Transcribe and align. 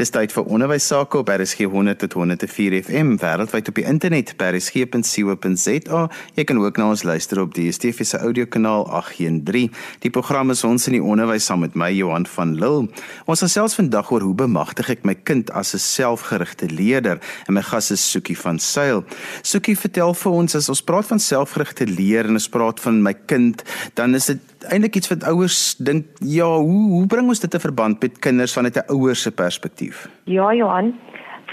Dis 0.00 0.08
tyd 0.14 0.32
vir 0.32 0.46
onderwys 0.48 0.86
sake 0.88 1.18
op 1.20 1.28
RSG 1.28 1.66
100 1.68 1.98
tot 2.00 2.14
104 2.16 2.72
FM 2.86 3.18
wêreldwyd 3.20 3.66
op 3.68 3.76
die 3.76 3.82
internet 3.84 4.30
by 4.40 4.46
rsg.co.za. 4.54 5.98
Jy 6.38 6.44
kan 6.48 6.60
ook 6.62 6.78
na 6.80 6.86
ons 6.94 7.02
luister 7.04 7.42
op 7.42 7.50
die 7.52 7.66
DSTV 7.68 8.06
se 8.08 8.16
audiokanaal 8.24 8.86
813. 8.88 9.68
Die 10.00 10.12
program 10.14 10.54
is 10.54 10.64
ons 10.64 10.88
in 10.88 10.96
die 10.96 11.02
onderwys 11.04 11.50
saam 11.50 11.60
met 11.66 11.76
my 11.76 11.90
Johan 11.92 12.24
van 12.32 12.54
Lille. 12.56 12.86
Ons 13.28 13.44
gesels 13.44 13.76
vandag 13.76 14.08
oor 14.14 14.24
hoe 14.24 14.32
bemagtig 14.40 14.88
ek 14.94 15.04
my 15.04 15.18
kind 15.20 15.52
as 15.52 15.74
'n 15.76 15.84
selfgerigte 15.84 16.70
leerder 16.72 17.20
en 17.46 17.54
my 17.54 17.62
gas 17.62 17.90
is 17.90 18.00
Sukie 18.00 18.38
van 18.38 18.58
Sail. 18.58 19.04
Sukie, 19.42 19.76
vertel 19.76 20.14
vir 20.14 20.32
ons 20.32 20.54
as 20.54 20.68
ons 20.68 20.80
praat 20.80 21.12
van 21.12 21.20
selfgerigte 21.20 21.84
leer 21.84 22.24
en 22.24 22.40
ons 22.40 22.48
praat 22.48 22.80
van 22.80 23.02
my 23.02 23.12
kind, 23.26 23.62
dan 23.94 24.14
is 24.14 24.32
dit 24.32 24.40
eintlik 24.68 24.96
iets 25.00 25.08
wat 25.08 25.24
ouers 25.24 25.76
dink, 25.76 26.06
ja, 26.18 26.48
hoe 26.48 26.88
hoe 26.90 27.06
bring 27.06 27.28
ons 27.28 27.40
dit 27.40 27.50
te 27.50 27.60
verband 27.60 28.00
met 28.02 28.18
kinders 28.18 28.52
vanuit 28.52 28.76
'n 28.76 28.92
ouer 28.92 29.16
se 29.16 29.30
perspektief? 29.30 30.08
Ja, 30.24 30.54
Johan, 30.54 30.94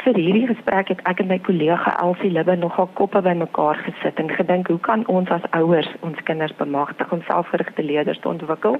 vir 0.03 0.15
hierdie 0.15 0.47
gesprek 0.47 0.87
het 0.87 1.01
ek 1.09 1.19
en 1.19 1.27
my 1.27 1.39
kollega 1.39 1.93
Elsie 2.03 2.29
Libbe 2.31 2.55
nogal 2.55 2.89
koppe 2.93 3.21
bymekaar 3.21 3.75
gesit 3.75 4.19
en 4.21 4.29
gedink, 4.29 4.67
hoe 4.67 4.79
kan 4.79 5.05
ons 5.07 5.29
as 5.29 5.47
ouers 5.51 5.89
ons 5.99 6.23
kinders 6.23 6.55
bemagtig 6.55 7.11
om 7.11 7.23
selfgerigte 7.27 7.83
leerders 7.83 8.19
te 8.19 8.29
ontwikkel? 8.29 8.77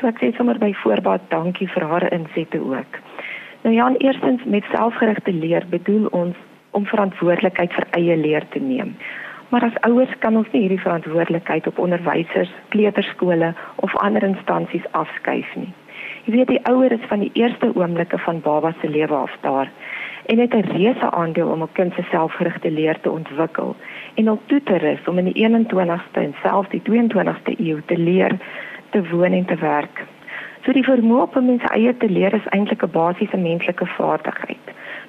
So 0.00 0.06
ek 0.06 0.20
sê 0.20 0.36
sommer 0.36 0.58
by 0.58 0.72
voorbaat 0.82 1.30
dankie 1.32 1.68
vir 1.68 1.86
haar 1.90 2.12
insette 2.12 2.60
ook. 2.60 3.00
Nou 3.62 3.74
ja, 3.74 3.88
eerstens 3.98 4.44
met 4.44 4.64
selfgerigte 4.72 5.32
leer 5.32 5.64
bedoel 5.70 6.06
ons 6.06 6.36
om 6.76 6.84
verantwoordelikheid 6.86 7.72
vir 7.72 7.86
eie 7.98 8.16
leer 8.16 8.44
te 8.52 8.60
neem. 8.60 8.96
Maar 9.48 9.62
as 9.62 9.80
ouers 9.80 10.18
kan 10.18 10.36
ons 10.36 10.50
nie 10.52 10.60
hierdie 10.60 10.80
verantwoordelikheid 10.80 11.66
op 11.66 11.78
onderwysers, 11.78 12.52
kleuterskole 12.68 13.54
of 13.76 13.96
ander 13.96 14.22
instansies 14.22 14.86
afskuif 14.90 15.54
nie. 15.54 15.72
Jy 16.26 16.32
weet 16.34 16.50
die 16.50 16.64
ouer 16.66 16.92
is 16.92 17.06
van 17.10 17.22
die 17.22 17.30
eerste 17.38 17.70
oomblikke 17.74 18.18
van 18.18 18.40
baba 18.42 18.72
se 18.80 18.88
lewe 18.90 19.14
af 19.14 19.36
daar 19.40 19.70
en 20.26 20.38
het 20.38 20.54
'n 20.54 20.68
reuse 20.74 21.10
aandeel 21.10 21.48
om 21.48 21.62
'n 21.62 21.72
kind 21.72 21.94
se 21.94 22.02
selfgerigte 22.10 22.70
leer 22.70 23.00
te 23.00 23.10
ontwikkel 23.10 23.76
en 24.14 24.30
om 24.30 24.40
toe 24.46 24.62
te 24.62 24.76
rus 24.76 25.08
om 25.08 25.18
in 25.18 25.24
die 25.24 25.38
21ste 25.42 26.20
en 26.20 26.34
selfs 26.42 26.68
die 26.68 26.82
22ste 26.82 27.54
eeu 27.58 27.82
te 27.86 27.98
leer, 27.98 28.38
te 28.90 29.08
woon 29.08 29.32
en 29.32 29.44
te 29.44 29.56
werk. 29.56 30.04
So 30.64 30.72
die 30.72 30.84
vermoë 30.84 31.36
om 31.36 31.46
mens 31.46 31.62
eie 31.62 31.96
te 31.96 32.08
leer 32.08 32.34
is 32.34 32.48
eintlik 32.50 32.82
'n 32.82 32.90
basiese 32.90 33.36
menslike 33.36 33.86
vaardigheid. 33.86 34.66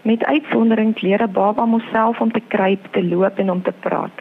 Met 0.07 0.25
uitsondering 0.25 1.01
leer 1.01 1.21
'n 1.23 1.31
baba 1.31 1.63
homself 1.65 2.19
om 2.19 2.31
te 2.31 2.41
kruip, 2.47 2.83
te 2.91 3.03
loop 3.03 3.37
en 3.37 3.51
om 3.51 3.61
te 3.61 3.73
praat. 3.79 4.17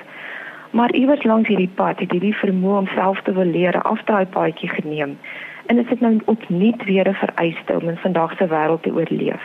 Maar 0.71 0.93
iewers 0.93 1.23
langs 1.23 1.49
hierdie 1.49 1.75
pad 1.75 1.99
het 1.99 2.11
hierdie 2.11 2.37
vermoë 2.37 2.79
om 2.79 2.87
self 2.87 3.21
te 3.23 3.33
wil 3.33 3.45
leer 3.45 3.83
afdraai 3.83 4.27
paadjie 4.27 4.69
geneem. 4.69 5.19
En 5.67 5.77
dit 5.77 5.93
is 5.93 6.01
nou 6.01 6.21
opnuut 6.25 6.85
weer 6.85 7.09
'n 7.09 7.15
vereiste 7.15 7.73
om 7.81 7.89
in 7.89 7.97
vandag 7.97 8.37
se 8.37 8.47
wêreld 8.47 8.83
te 8.83 8.93
oorleef. 8.93 9.43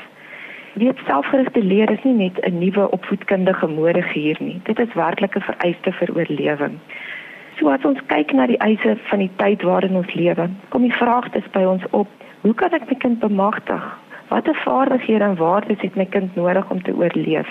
Weet 0.74 1.00
selfgerigte 1.06 1.64
leer 1.64 1.90
is 1.92 2.04
nie 2.04 2.14
net 2.14 2.46
'n 2.46 2.58
nuwe 2.58 2.92
opvoedkundige 2.92 3.68
mode 3.68 4.04
hier 4.14 4.38
nie. 4.40 4.60
Dit 4.64 4.80
is 4.80 4.94
werklik 4.94 5.36
'n 5.36 5.42
vereiste 5.42 5.92
vir 5.92 6.10
oorlewing. 6.16 6.80
So 7.58 7.70
as 7.70 7.86
ons 7.86 8.06
kyk 8.06 8.34
na 8.34 8.46
die 8.46 8.58
eise 8.58 8.98
van 9.04 9.20
die 9.20 9.32
tyd 9.36 9.62
waarin 9.62 9.96
ons 9.96 10.14
lewe, 10.14 10.50
kom 10.70 10.82
die 10.82 10.98
vraag 11.02 11.30
dis 11.30 11.50
by 11.52 11.64
ons 11.64 11.84
op: 11.90 12.08
Hoe 12.42 12.54
kan 12.54 12.72
ek 12.72 12.90
my 12.90 12.96
kind 12.96 13.20
bemagtig? 13.20 13.84
Watter 14.32 14.56
vaardighede 14.56 15.24
en 15.24 15.36
waardes 15.36 15.82
het 15.82 15.96
my 15.96 16.06
kind 16.06 16.36
nodig 16.36 16.70
om 16.70 16.82
te 16.82 16.96
oorleef? 16.96 17.50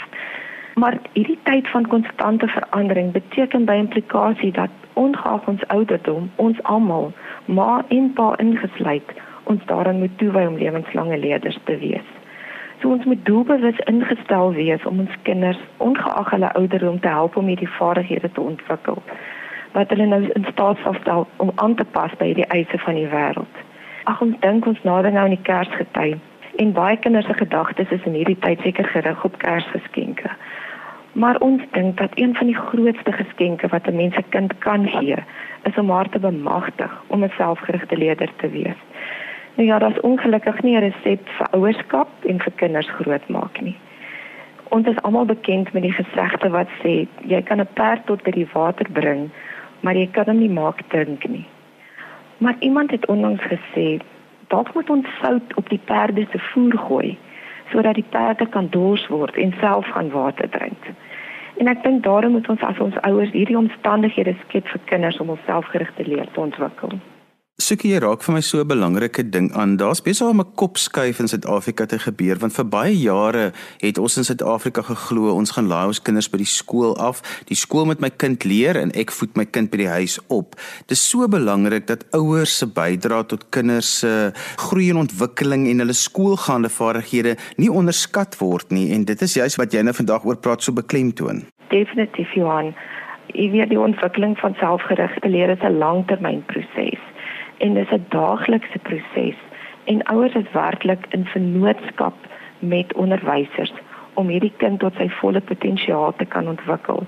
Maar 0.74 0.98
hierdie 1.12 1.38
tyd 1.42 1.68
van 1.68 1.86
konstante 1.86 2.46
verandering 2.46 3.12
beteken 3.12 3.64
by 3.64 3.72
implikasie 3.72 4.52
dat 4.52 4.70
ongeag 4.92 5.48
ons 5.48 5.66
ouderdom, 5.66 6.30
ons 6.36 6.62
almal, 6.62 7.12
ma 7.44 7.84
en 7.88 8.12
pa 8.12 8.30
ingesluit, 8.36 9.12
ons 9.42 9.66
daarin 9.66 9.98
moet 9.98 10.18
toewy 10.18 10.44
om 10.46 10.56
lewenslange 10.56 11.18
leerders 11.18 11.58
te 11.64 11.76
wees. 11.82 12.08
So 12.80 12.88
ons 12.88 13.04
moet 13.04 13.24
doelbewus 13.24 13.84
ingestel 13.92 14.52
wees 14.56 14.88
om 14.88 15.04
ons 15.04 15.20
kinders 15.28 15.60
ongeag 15.76 16.30
hulle 16.30 16.52
ouderdom 16.62 17.00
te 17.00 17.12
help 17.12 17.36
om 17.36 17.52
hierdie 17.52 17.74
vaardighede 17.76 18.32
te 18.32 18.40
ontwikkel 18.40 19.02
wat 19.76 19.92
hulle 19.92 20.06
nou 20.06 20.22
in 20.32 20.48
staat 20.48 20.80
sal 20.82 20.96
stel 21.00 21.28
om 21.36 21.52
aan 21.54 21.74
te 21.74 21.84
pas 21.84 22.16
by 22.18 22.32
die 22.34 22.48
eise 22.48 22.78
van 22.88 22.96
die 22.96 23.06
wêreld. 23.12 23.62
Ag 24.04 24.24
ons 24.24 24.40
dink 24.40 24.66
ons 24.66 24.82
nader 24.82 25.12
nou 25.12 25.28
aan 25.28 25.36
die 25.36 25.44
Kersgety 25.46 26.16
en 26.60 26.72
baie 26.76 26.96
kinders 26.96 27.26
se 27.26 27.34
gedagtes 27.34 27.92
is 27.96 28.04
in 28.04 28.16
hierdie 28.18 28.38
tyd 28.44 28.60
seker 28.60 28.88
gerig 28.92 29.24
op 29.24 29.38
Kersgeskenke. 29.40 30.30
Maar 31.12 31.38
ons 31.46 31.62
dink 31.72 31.96
dat 31.98 32.12
een 32.20 32.34
van 32.36 32.50
die 32.50 32.56
grootste 32.56 33.12
geskenke 33.12 33.68
wat 33.72 33.86
'n 33.88 33.96
mens 33.96 34.14
se 34.14 34.22
kind 34.28 34.58
kan 34.58 34.86
gee, 34.88 35.16
is 35.62 35.78
om 35.78 35.90
haar 35.90 36.08
te 36.08 36.18
bemagtig 36.18 36.92
om 37.06 37.24
'n 37.24 37.32
selfgerigte 37.36 37.96
leerder 37.96 38.30
te 38.36 38.48
wees. 38.48 38.80
Nou 39.54 39.68
ja, 39.68 39.78
daar's 39.78 40.00
ongelukkig 40.00 40.62
nie 40.62 40.76
'n 40.76 40.80
resep 40.80 41.28
vir 41.28 41.48
ouerskap 41.50 42.08
en 42.24 42.40
vir 42.40 42.52
kinders 42.52 42.90
grootmaak 42.90 43.60
nie. 43.60 43.76
Ons 44.68 44.86
is 44.86 45.02
almal 45.02 45.24
bekend 45.24 45.72
met 45.72 45.82
die 45.82 45.92
gesegde 45.92 46.48
wat 46.48 46.68
sê 46.82 47.06
jy 47.26 47.42
kan 47.42 47.60
'n 47.60 47.68
perd 47.74 48.06
tot 48.06 48.22
by 48.22 48.30
die 48.30 48.48
water 48.52 48.86
bring, 48.92 49.30
maar 49.80 49.94
jy 49.94 50.08
kan 50.12 50.24
hom 50.24 50.38
nie 50.38 50.50
maak 50.50 50.82
drink 50.88 51.28
nie. 51.28 51.46
Maar 52.38 52.54
iemand 52.58 52.90
het 52.90 53.06
onlangs 53.06 53.42
gesê, 53.42 54.00
dalk 54.52 54.74
moet 54.74 54.90
ons 54.90 55.10
sout 55.22 55.56
op 55.60 55.68
die 55.68 55.80
perde 55.90 56.26
se 56.30 56.38
voer 56.52 56.78
gooi 56.86 57.18
sodat 57.70 57.94
die 57.94 58.08
perde 58.10 58.46
kan 58.50 58.66
dors 58.74 59.06
word 59.06 59.36
en 59.38 59.54
self 59.60 59.86
gaan 59.94 60.10
water 60.10 60.48
drink. 60.50 60.88
En 61.62 61.68
ek 61.70 61.84
dink 61.84 62.02
daarom 62.02 62.34
moet 62.34 62.48
ons 62.50 62.62
as 62.66 62.78
ons 62.82 62.98
ouers 63.06 63.30
hierdie 63.36 63.58
omstandighede 63.58 64.34
skep 64.40 64.66
vir 64.72 64.82
kinders 64.90 65.20
om 65.22 65.30
homself 65.30 65.70
gerig 65.70 65.92
te 65.94 66.06
leer 66.08 66.26
te 66.34 66.40
ontwikkel. 66.40 66.98
Sukkie 67.60 67.98
raak 68.00 68.22
vir 68.24 68.32
my 68.32 68.40
so 68.40 68.60
'n 68.60 68.68
belangrike 68.68 69.22
ding 69.30 69.52
aan. 69.52 69.76
Daar's 69.76 70.00
besig 70.00 70.26
om 70.26 70.40
'n 70.40 70.54
kopskuif 70.56 71.20
in 71.20 71.28
Suid-Afrika 71.28 71.84
te 71.86 71.98
gebeur 71.98 72.38
want 72.38 72.54
vir 72.54 72.64
baie 72.64 72.96
jare 72.96 73.52
het 73.80 73.98
ons 73.98 74.16
in 74.16 74.24
Suid-Afrika 74.24 74.82
geglo 74.82 75.34
ons 75.34 75.50
gaan 75.50 75.68
laai 75.68 75.86
ons 75.86 76.02
kinders 76.02 76.30
by 76.30 76.38
die 76.38 76.46
skool 76.46 76.96
af. 76.96 77.20
Die 77.48 77.56
skool 77.56 77.84
moet 77.84 78.00
my 78.00 78.08
kind 78.08 78.44
leer 78.44 78.76
en 78.76 78.90
ek 78.92 79.10
voed 79.10 79.36
my 79.36 79.44
kind 79.44 79.70
by 79.70 79.76
die 79.76 79.88
huis 79.88 80.18
op. 80.28 80.56
Dit 80.86 80.96
is 80.96 81.08
so 81.10 81.28
belangrik 81.28 81.86
dat 81.86 82.04
ouers 82.12 82.58
se 82.58 82.66
bydrae 82.66 83.26
tot 83.26 83.50
kinders 83.50 83.98
se 83.98 84.32
groei 84.56 84.90
en 84.90 84.96
ontwikkeling 84.96 85.68
en 85.68 85.78
hulle 85.78 85.92
skoolgaande 85.92 86.68
vaardighede 86.68 87.36
nie 87.56 87.70
onderskat 87.70 88.38
word 88.38 88.70
nie 88.70 88.92
en 88.94 89.04
dit 89.04 89.22
is 89.22 89.34
juist 89.34 89.56
wat 89.58 89.72
jy 89.72 89.82
nou 89.82 89.92
vandag 89.92 90.24
oor 90.24 90.36
praat 90.36 90.62
so 90.62 90.72
beklemtoon. 90.72 91.44
Definitief 91.68 92.32
Johan. 92.32 92.74
Ek 93.34 93.52
weet 93.52 93.68
die 93.68 93.80
ontwikkeling 93.80 94.38
van 94.38 94.54
selfgerigte 94.54 95.28
leer 95.28 95.50
is 95.50 95.62
'n 95.62 95.78
langtermynproses 95.78 97.09
en 97.60 97.74
dis 97.74 97.92
'n 97.92 98.04
daaglikse 98.08 98.78
proses 98.88 99.38
en 99.84 100.02
ouers 100.12 100.34
is 100.34 100.52
werklik 100.52 101.06
in 101.10 101.24
vennootskap 101.24 102.14
met 102.58 102.92
onderwysers 102.92 103.72
om 104.14 104.28
hierdie 104.28 104.52
kind 104.56 104.80
tot 104.80 104.94
sy 105.00 105.08
volle 105.20 105.40
potensiaal 105.40 106.14
te 106.16 106.24
kan 106.24 106.48
ontwikkel. 106.48 107.06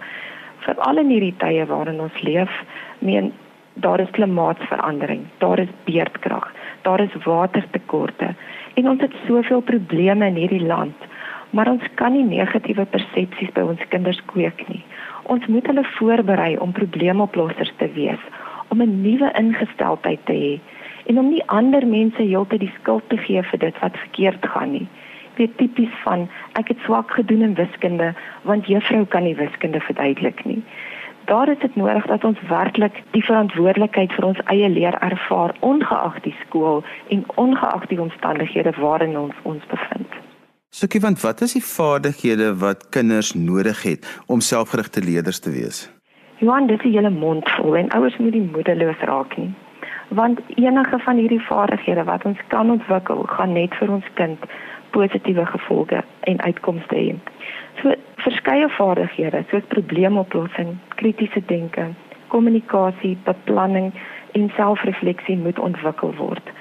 Veral 0.65 0.99
in 1.03 1.13
hierdie 1.13 1.37
tye 1.43 1.67
waarin 1.67 2.01
ons 2.01 2.21
leef, 2.23 2.53
meen 2.99 3.33
daar 3.75 4.01
is 4.01 4.11
klimaatsverandering, 4.11 5.25
daar 5.39 5.59
is 5.59 5.73
beerdkrag, 5.85 6.53
daar 6.83 7.01
is 7.01 7.15
watertekorte 7.25 8.35
en 8.75 8.89
ons 8.89 9.01
het 9.01 9.15
soveel 9.27 9.61
probleme 9.61 10.27
in 10.27 10.35
hierdie 10.35 10.67
land, 10.67 10.97
maar 11.51 11.69
ons 11.69 11.83
kan 11.95 12.13
nie 12.13 12.25
negatiewe 12.25 12.85
persepsies 12.85 13.53
by 13.53 13.61
ons 13.61 13.89
kinders 13.89 14.21
kweek 14.33 14.69
nie. 14.69 14.85
Ons 15.23 15.47
moet 15.47 15.67
hulle 15.67 15.85
voorberei 15.97 16.57
om 16.59 16.73
probleemoplossers 16.73 17.73
te 17.77 17.89
wees 17.95 18.21
om 18.73 18.81
'n 18.83 19.03
nuwe 19.03 19.29
ingesteldheid 19.43 20.23
te 20.25 20.37
hê 20.45 20.55
en 21.07 21.19
om 21.19 21.29
nie 21.29 21.45
ander 21.47 21.87
mense 21.87 22.23
heeltyd 22.23 22.61
die 22.61 22.75
skuld 22.81 23.09
te 23.09 23.17
gee 23.17 23.43
vir 23.51 23.59
dit 23.59 23.81
wat 23.81 23.97
verkeerd 24.05 24.47
gaan 24.55 24.73
nie. 24.73 24.89
Dit 25.37 25.57
tipies 25.57 25.95
van 26.05 26.29
ek 26.61 26.69
het 26.69 26.79
swak 26.85 27.11
gedoen 27.11 27.43
in 27.43 27.55
wiskunde 27.55 28.15
want 28.43 28.67
juffrou 28.67 29.05
kan 29.07 29.25
nie 29.25 29.37
wiskunde 29.37 29.81
verduidelik 29.81 30.45
nie. 30.45 30.63
Daar 31.25 31.49
is 31.49 31.59
dit 31.59 31.77
nodig 31.77 32.07
dat 32.07 32.25
ons 32.25 32.39
werklik 32.49 33.03
die 33.11 33.25
verantwoordelikheid 33.25 34.13
vir 34.13 34.25
ons 34.25 34.41
eie 34.55 34.69
leer 34.69 34.99
ervaar 34.99 35.55
ongeag 35.61 36.21
die 36.21 36.35
skool 36.47 36.85
en 37.09 37.25
ongeag 37.35 37.87
die 37.87 38.01
omstandighede 38.01 38.73
waarin 38.79 39.17
ons 39.19 39.35
ons 39.43 39.67
bevind. 39.71 40.21
Sukkie, 40.75 41.01
want 41.01 41.21
wat 41.21 41.41
is 41.41 41.53
die 41.53 41.65
vaardighede 41.65 42.55
wat 42.59 42.89
kinders 42.89 43.35
nodig 43.35 43.83
het 43.83 44.23
om 44.27 44.41
selfgerigte 44.41 45.03
leerders 45.05 45.39
te 45.39 45.51
wees? 45.51 45.89
Johan, 46.43 46.67
dit 46.67 46.85
is 46.85 46.93
hele 46.95 47.11
mond 47.11 47.51
vol 47.51 47.77
en 47.77 47.91
ouers 47.95 48.17
moet 48.19 48.35
nie 48.35 48.49
moedeloos 48.55 49.03
raak 49.07 49.37
nie. 49.39 49.53
Want 50.09 50.41
enige 50.55 50.99
van 51.05 51.21
hierdie 51.23 51.45
vaardighede 51.47 52.03
wat 52.09 52.25
ons 52.27 52.41
kan 52.55 52.71
ontwikkel, 52.71 53.23
gaan 53.37 53.53
net 53.55 53.77
vir 53.79 53.93
ons 53.97 54.09
kind 54.19 54.49
positiewe 54.91 55.45
gevolge 55.53 56.03
en 56.33 56.43
uitkomste 56.43 56.99
hê. 56.99 57.15
So 57.79 57.95
verskeie 58.27 58.67
vaardighede 58.75 59.45
soos 59.53 59.71
probleemoplossing, 59.77 60.75
kritiese 60.99 61.45
denke, 61.47 61.87
kommunikasie, 62.35 63.15
beplanning 63.31 63.93
en 64.35 64.51
selfrefleksie 64.59 65.39
moet 65.39 65.63
ontwikkel 65.63 66.15
word. 66.19 66.55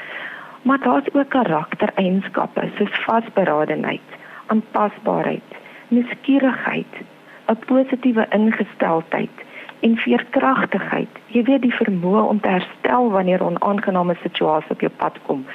Maar 0.61 0.85
daar's 0.85 1.13
ook 1.13 1.33
karaktereienskappe 1.33 2.69
soos 2.77 3.03
vasberadenheid, 3.09 4.17
aanpasbaarheid, 4.53 5.61
nuuskierigheid, 5.87 7.05
'n 7.49 7.63
positiewe 7.65 8.29
ingesteldheid 8.29 9.49
en 9.81 9.97
veerkragtigheid. 9.97 11.19
Jy 11.33 11.43
weet 11.49 11.65
die 11.65 11.73
vermoë 11.73 12.23
om 12.29 12.39
te 12.39 12.53
herstel 12.53 13.09
wanneer 13.13 13.43
onaangename 13.45 14.15
situasies 14.21 14.73
op 14.73 14.85
jou 14.85 14.91
pad 15.01 15.17
kom, 15.25 15.45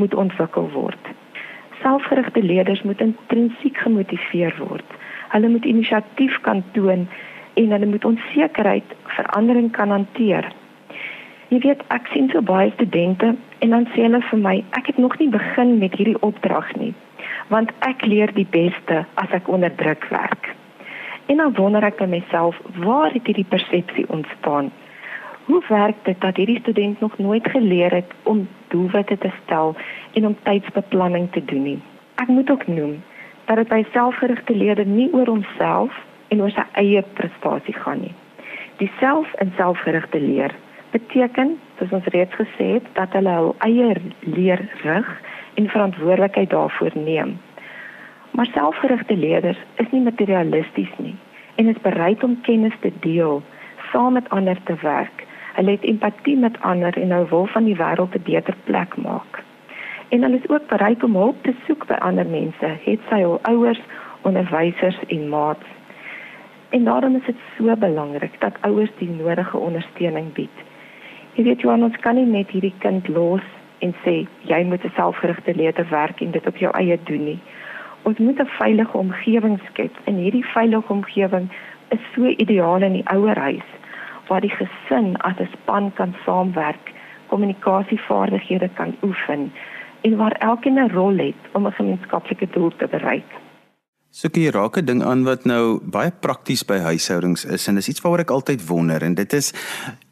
moet 0.00 0.14
ontwikkel 0.14 0.70
word. 0.72 1.12
Selfgerigte 1.82 2.42
leerders 2.42 2.82
moet 2.82 3.00
intrinsiek 3.04 3.76
gemotiveer 3.84 4.56
word. 4.58 4.98
Hulle 5.34 5.48
moet 5.52 5.64
inisiatief 5.68 6.40
kan 6.40 6.64
toon 6.72 7.08
en 7.54 7.76
hulle 7.76 7.86
moet 7.86 8.04
onsekerheid 8.04 8.96
verandering 9.16 9.70
kan 9.72 9.90
hanteer. 9.90 10.48
Jy 11.52 11.60
weet, 11.60 11.84
ek 11.94 12.08
sien 12.10 12.30
so 12.32 12.42
baie 12.42 12.72
studente 12.74 13.34
en 13.62 13.76
dan 13.76 13.88
sê 13.92 14.06
hulle 14.06 14.22
vir 14.30 14.40
my, 14.40 14.56
ek 14.78 14.88
het 14.90 14.98
nog 14.98 15.18
nie 15.20 15.28
begin 15.30 15.76
met 15.78 15.94
hierdie 15.98 16.18
opdrag 16.26 16.72
nie, 16.80 16.94
want 17.52 17.70
ek 17.86 18.02
leer 18.08 18.32
die 18.34 18.48
beste 18.50 19.04
as 19.20 19.36
ek 19.36 19.48
onder 19.52 19.74
druk 19.76 20.08
werk. 20.10 20.54
En 21.26 21.36
dan 21.36 21.54
wonder 21.54 21.82
ek 21.82 21.96
by 21.96 22.08
myself, 22.08 22.58
waar 22.76 23.12
het 23.12 23.26
hierdie 23.26 23.48
persepsie 23.48 24.04
ontstaan? 24.08 24.72
Hoe 25.44 25.62
werk 25.68 25.96
dit 26.04 26.20
dat 26.20 26.36
hierdie 26.36 26.60
student 26.60 27.00
nog 27.00 27.18
nooit 27.18 27.48
geleer 27.48 27.92
het 27.92 28.12
om 28.22 28.48
doelwitte 28.68 29.18
te 29.18 29.30
stel 29.42 29.76
en 30.12 30.26
om 30.26 30.36
tydsbeplanning 30.42 31.30
te 31.32 31.44
doen 31.44 31.62
nie? 31.62 31.80
Ek 32.14 32.28
moet 32.28 32.50
ook 32.50 32.66
noem 32.66 33.02
dat 33.44 33.56
dit 33.56 33.68
by 33.68 33.84
selfgerigte 33.92 34.56
leerders 34.56 34.88
nie 34.88 35.08
oor 35.12 35.26
homself 35.26 35.96
en 36.28 36.40
oor 36.40 36.52
sy 36.52 36.64
eie 36.80 37.02
prestasie 37.16 37.76
gaan 37.76 38.00
nie. 38.00 38.14
Die 38.80 38.90
self 38.98 39.32
en 39.42 39.52
selfgerigte 39.56 40.20
leer 40.20 40.54
beteken, 40.94 41.56
soos 41.78 41.92
ons 41.92 42.12
reeds 42.14 42.34
gesê 42.38 42.76
het, 42.76 42.86
dat 42.98 43.12
hulle 43.16 43.32
hul 43.38 43.54
eie 43.66 43.96
leer 44.20 44.62
rig 44.82 45.10
en 45.54 45.68
verantwoordelikheid 45.68 46.50
daarvoor 46.50 46.96
neem. 46.98 47.36
Maar 48.34 48.50
selfgerigte 48.52 49.16
leerders 49.16 49.58
is 49.82 49.90
nie 49.90 50.02
materialisties 50.02 50.92
nie 50.98 51.16
en 51.54 51.68
is 51.70 51.82
bereid 51.82 52.24
om 52.24 52.40
kennis 52.42 52.74
te 52.80 52.90
deel, 53.00 53.42
saam 53.92 54.12
met 54.12 54.28
ander 54.28 54.58
te 54.64 54.74
werk 54.82 55.24
Hulle 55.54 55.70
het 55.70 55.84
empatie 55.84 56.36
met 56.36 56.60
ander 56.60 56.96
en 56.98 57.10
hulle 57.10 57.28
wil 57.28 57.46
van 57.46 57.64
die 57.64 57.76
wêreld 57.76 58.14
'n 58.14 58.22
beter 58.22 58.54
plek 58.64 58.96
maak. 58.96 59.42
En 60.08 60.22
hulle 60.22 60.38
is 60.42 60.48
ook 60.48 60.66
bereid 60.66 61.04
om 61.04 61.14
hulp 61.14 61.42
te 61.42 61.54
soek 61.66 61.86
by 61.86 61.94
ander 61.94 62.26
mense, 62.26 62.68
het 62.84 63.00
sy 63.08 63.20
hul 63.20 63.38
ouers, 63.42 63.80
onderwysers 64.22 64.98
en 65.06 65.28
maats. 65.28 65.66
En 66.68 66.84
daarom 66.84 67.16
is 67.16 67.26
dit 67.26 67.36
so 67.56 67.76
belangrik 67.76 68.40
dat 68.40 68.60
ouers 68.60 68.90
die 68.98 69.08
nodige 69.08 69.56
ondersteuning 69.58 70.32
bied. 70.32 70.58
Jy 71.32 71.44
weet 71.44 71.60
Johan, 71.60 71.82
ons 71.82 71.96
kan 71.96 72.14
nie 72.14 72.26
net 72.26 72.50
hierdie 72.50 72.74
kind 72.78 73.08
los 73.08 73.42
en 73.78 73.94
sê 74.04 74.26
jy 74.40 74.64
moet 74.64 74.84
'n 74.84 74.92
selfgerigte 74.94 75.54
lewe 75.54 75.84
werk 75.88 76.20
en 76.20 76.30
dit 76.30 76.46
op 76.46 76.56
jou 76.56 76.72
eie 76.72 76.98
doen 77.04 77.24
nie. 77.24 77.40
Ons 78.04 78.18
moet 78.18 78.38
'n 78.40 78.46
veilige 78.60 78.96
omgewing 78.96 79.60
skep 79.70 79.94
en 80.04 80.14
hierdie 80.14 80.44
veilige 80.44 80.92
omgewing 80.92 81.48
is 81.88 82.00
so 82.14 82.26
ideaal 82.26 82.82
in 82.82 82.92
die 82.92 83.08
ouerhuis 83.08 83.68
waar 84.28 84.40
die 84.40 84.56
gesin 84.60 85.16
as 85.16 85.38
'n 85.38 85.48
span 85.52 85.92
kan 85.92 86.14
saamwerk, 86.24 86.92
kommunikasievaardighede 87.26 88.68
kan 88.74 88.96
oefen 89.02 89.52
en 90.00 90.16
waar 90.16 90.32
elkeen 90.32 90.78
'n 90.78 90.90
rol 90.90 91.16
het 91.16 91.40
om 91.52 91.66
'n 91.66 91.72
gemeenskaplike 91.72 92.48
doel 92.50 92.72
te 92.76 92.86
bereik. 92.86 93.30
So 94.10 94.28
kyk 94.28 94.44
jy 94.44 94.50
raak 94.50 94.76
'n 94.76 94.84
ding 94.84 95.02
aan 95.02 95.24
wat 95.24 95.44
nou 95.44 95.80
baie 95.82 96.12
prakties 96.20 96.64
by 96.64 96.78
huishoudings 96.78 97.44
is 97.44 97.68
en 97.68 97.74
dis 97.74 97.88
iets 97.88 98.00
waaroor 98.00 98.20
ek 98.20 98.30
altyd 98.30 98.66
wonder 98.66 99.02
en 99.02 99.14
dit 99.14 99.32
is 99.32 99.52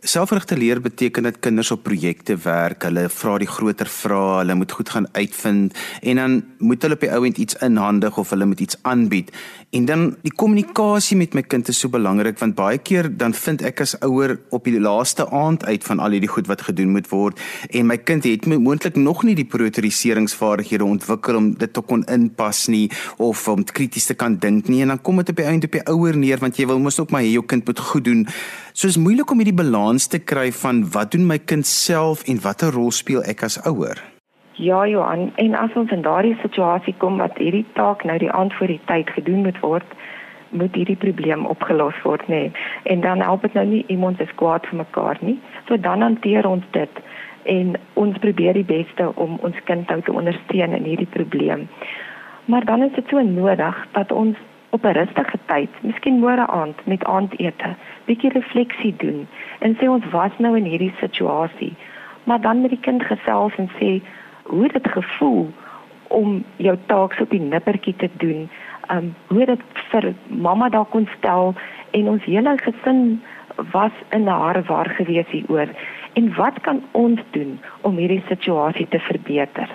Selfgerigte 0.02 0.56
leer 0.56 0.80
beteken 0.80 1.22
dat 1.22 1.38
kinders 1.38 1.70
op 1.70 1.84
projekte 1.86 2.34
werk, 2.42 2.82
hulle 2.82 3.04
vra 3.06 3.36
die 3.38 3.46
groter 3.46 3.86
vrae, 3.86 4.40
hulle 4.40 4.56
moet 4.58 4.72
goed 4.74 4.88
gaan 4.90 5.06
uitvind 5.14 5.76
en 6.02 6.18
dan 6.18 6.32
moet 6.58 6.82
hulle 6.82 6.96
op 6.98 7.04
die 7.04 7.10
ouend 7.14 7.38
iets 7.38 7.54
inhandig 7.62 8.18
of 8.18 8.32
hulle 8.34 8.48
moet 8.50 8.60
iets 8.60 8.80
aanbied. 8.82 9.30
En 9.70 9.84
dan 9.86 10.02
die 10.26 10.32
kommunikasie 10.34 11.16
met 11.16 11.36
my 11.38 11.44
kind 11.46 11.70
is 11.70 11.78
so 11.78 11.88
belangrik 11.88 12.40
want 12.42 12.56
baie 12.58 12.80
keer 12.82 13.12
dan 13.16 13.30
vind 13.30 13.62
ek 13.62 13.84
as 13.86 13.94
ouer 14.02 14.34
op 14.50 14.66
die 14.66 14.80
laaste 14.80 15.28
aand 15.30 15.62
uit 15.70 15.86
van 15.86 16.02
al 16.02 16.16
hierdie 16.16 16.32
goed 16.34 16.50
wat 16.50 16.66
gedoen 16.66 16.90
moet 16.96 17.06
word 17.14 17.38
en 17.70 17.86
my 17.86 18.00
kind 18.02 18.26
het 18.26 18.50
moontlik 18.50 18.98
nog 18.98 19.22
nie 19.22 19.36
die 19.38 19.46
prioritering 19.46 19.94
ontwikkel 20.82 21.36
om 21.36 21.54
dit 21.54 21.72
te 21.72 21.80
kon 21.80 22.02
inpas 22.10 22.66
nie 22.66 22.90
of 23.18 23.46
om 23.48 23.62
krities 23.64 24.10
te 24.10 24.14
kan 24.14 24.34
dink 24.36 24.66
nie 24.66 24.82
en 24.82 24.88
dan 24.88 25.02
kom 25.02 25.22
dit 25.22 25.30
op 25.30 25.36
die 25.36 25.46
ouend 25.46 25.64
op 25.64 25.78
die 25.78 25.86
ouer 25.86 26.16
neer 26.16 26.42
want 26.42 26.58
jy 26.58 26.66
wil 26.66 26.82
mos 26.82 26.98
ook 26.98 27.14
maar 27.14 27.22
hê 27.22 27.30
jou 27.30 27.46
kind 27.46 27.64
moet 27.66 27.78
goed 27.78 28.04
doen. 28.04 28.26
So 28.74 28.88
is 28.88 28.96
moeilik 28.96 29.28
om 29.30 29.36
hierdie 29.42 29.52
balans 29.52 30.06
te 30.08 30.16
kry 30.16 30.46
van 30.56 30.78
wat 30.94 31.10
doen 31.12 31.26
my 31.28 31.36
kind 31.50 31.66
self 31.68 32.22
en 32.32 32.38
watter 32.40 32.72
rol 32.72 32.88
speel 32.90 33.20
ek 33.28 33.42
as 33.44 33.58
ouer? 33.68 33.98
Ja 34.56 34.86
Johan, 34.88 35.26
en 35.42 35.56
as 35.60 35.74
ons 35.76 35.90
in 35.92 36.04
daardie 36.06 36.38
situasie 36.40 36.94
kom 37.02 37.18
wat 37.20 37.36
hierdie 37.36 37.66
taak 37.76 38.04
nou 38.08 38.16
die 38.22 38.30
aand 38.32 38.56
voor 38.56 38.72
die 38.72 38.80
tyd 38.88 39.12
gedoen 39.12 39.42
moet 39.44 39.58
word, 39.60 39.92
moet 40.56 40.72
hierdie 40.72 40.96
probleem 40.96 41.44
opgelos 41.52 41.98
word, 42.04 42.24
nê. 42.32 42.46
Nee. 42.48 42.62
En 42.94 43.04
dan 43.04 43.20
help 43.20 43.44
dit 43.44 43.58
nou 43.58 43.66
nie 43.74 43.82
iemand 43.92 44.16
se 44.16 44.28
kwaad 44.40 44.64
vir 44.70 44.80
mekaar 44.80 45.20
nie. 45.20 45.36
So 45.68 45.76
dan 45.76 46.00
hanteer 46.00 46.48
ons 46.48 46.64
dit 46.72 47.02
en 47.52 47.76
ons 48.00 48.18
probeer 48.24 48.56
die 48.56 48.68
beste 48.72 49.10
om 49.20 49.36
ons 49.44 49.60
kind 49.68 49.84
nou 49.92 50.00
te 50.00 50.16
ondersteun 50.16 50.78
in 50.80 50.88
hierdie 50.88 51.10
probleem. 51.12 51.68
Maar 52.48 52.64
dan 52.64 52.88
is 52.88 52.96
dit 52.96 53.04
so 53.12 53.20
nodig 53.20 53.84
dat 53.92 54.16
ons 54.16 54.40
op 54.72 54.84
'n 54.84 54.96
rustige 54.96 55.38
tyd, 55.46 55.70
miskien 55.80 56.18
môre 56.20 56.46
aand 56.46 56.86
met 56.86 57.04
aandete, 57.04 57.74
bietjie 58.04 58.32
refleksie 58.32 58.94
doen 58.96 59.28
en 59.58 59.76
sê 59.76 59.88
ons 59.88 60.10
was 60.10 60.32
nou 60.38 60.56
in 60.56 60.64
hierdie 60.64 60.94
situasie. 61.00 61.74
Maar 62.24 62.40
dan 62.40 62.60
met 62.60 62.70
die 62.70 62.80
kind 62.80 63.02
gesels 63.02 63.52
en 63.56 63.68
sê 63.80 64.00
hoe 64.42 64.68
dit 64.68 64.88
gevoel 64.88 65.52
om 66.08 66.44
jou 66.56 66.76
taak 66.86 67.12
so 67.12 67.22
op 67.22 67.30
die 67.30 67.40
nippertjie 67.40 67.96
te 67.96 68.10
doen. 68.16 68.48
Um 68.90 69.14
hoe 69.26 69.46
dit 69.46 69.60
vir 69.90 70.14
mamma 70.26 70.68
daar 70.68 70.88
kon 70.90 71.08
stel 71.18 71.54
en 71.90 72.08
ons 72.08 72.24
hele 72.24 72.56
gesin 72.56 73.22
was 73.72 73.92
in 74.10 74.26
haar 74.26 74.62
war 74.66 74.88
gewees 74.88 75.28
hieroor. 75.28 75.68
En 76.12 76.34
wat 76.34 76.60
kan 76.60 76.82
ons 76.90 77.20
doen 77.30 77.60
om 77.80 77.96
hierdie 77.96 78.22
situasie 78.28 78.88
te 78.88 78.98
verbeter? 78.98 79.68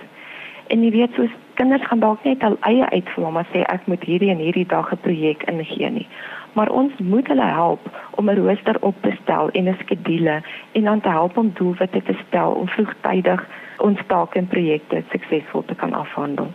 En 0.68 0.84
jy 0.84 0.92
weet 0.92 1.14
soos 1.14 1.34
kinders 1.58 1.86
gaan 1.90 2.00
dalk 2.00 2.24
net 2.24 2.44
al 2.44 2.58
eie 2.70 2.86
uitvoer 2.90 3.32
maar 3.36 3.48
sê 3.54 3.64
ek 3.74 3.88
moet 3.92 4.04
hierdie 4.10 4.30
en 4.34 4.44
hierdie 4.46 4.68
dag 4.74 4.92
'n 4.94 5.04
projek 5.06 5.44
ingee 5.52 5.90
nie. 5.90 6.08
Maar 6.54 6.70
ons 6.70 6.94
moet 6.98 7.28
hulle 7.28 7.50
help 7.62 7.90
om 8.20 8.30
'n 8.30 8.38
rooster 8.40 8.78
op 8.82 8.96
te 9.02 9.14
stel 9.22 9.50
en 9.50 9.70
'n 9.70 9.80
skedule 9.80 10.42
en 10.72 10.84
dan 10.84 11.02
te 11.02 11.10
help 11.10 11.38
om 11.38 11.52
doelwitte 11.54 12.04
te 12.04 12.16
stel 12.28 12.52
om 12.52 12.68
vroegtydig 12.68 13.42
ons 13.78 14.00
take 14.08 14.38
en 14.38 14.48
projekte 14.48 15.04
suksesvol 15.12 15.66
te 15.66 15.76
kan 15.76 15.94
afhandel. 15.94 16.48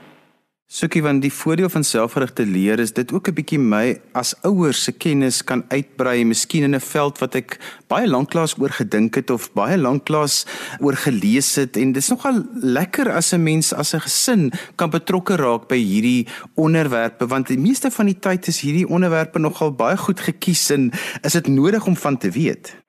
Sukkie 0.73 1.03
van 1.05 1.19
die 1.21 1.29
voordeel 1.29 1.69
van 1.69 1.85
selfgerigte 1.85 2.47
leer 2.49 2.81
is 2.81 2.95
dit 2.97 3.11
ook 3.13 3.29
'n 3.29 3.35
bietjie 3.37 3.59
my 3.59 4.01
as 4.17 4.33
ouers 4.41 4.85
se 4.85 4.93
kennis 4.93 5.45
kan 5.45 5.65
uitbrei, 5.69 6.25
miskien 6.25 6.63
in 6.63 6.75
'n 6.75 6.81
veld 6.81 7.19
wat 7.19 7.35
ek 7.35 7.59
baie 7.89 8.09
lanklaas 8.09 8.57
oor 8.59 8.71
gedink 8.71 9.15
het 9.15 9.31
of 9.31 9.53
baie 9.53 9.77
lanklaas 9.77 10.47
oor 10.81 10.97
gelees 10.97 11.55
het. 11.57 11.77
En 11.77 11.93
dis 11.93 12.09
nogal 12.09 12.43
lekker 12.55 13.11
as 13.11 13.33
'n 13.33 13.43
mens 13.43 13.75
as 13.75 13.93
'n 13.95 14.01
gesin 14.01 14.53
kan 14.77 14.91
betrokke 14.91 15.37
raak 15.37 15.69
by 15.69 15.77
hierdie 15.77 16.27
onderwerpe 16.55 17.27
want 17.27 17.47
die 17.47 17.59
meeste 17.59 17.91
van 17.91 18.07
die 18.07 18.19
tyd 18.19 18.49
is 18.49 18.61
hierdie 18.61 18.89
onderwerpe 18.89 19.39
nogal 19.39 19.73
baie 19.73 19.97
goed 19.97 20.21
gekies 20.21 20.71
en 20.71 20.91
is 21.23 21.33
dit 21.33 21.47
nodig 21.47 21.87
om 21.87 21.97
van 21.97 22.17
te 22.17 22.31
weet 22.31 22.83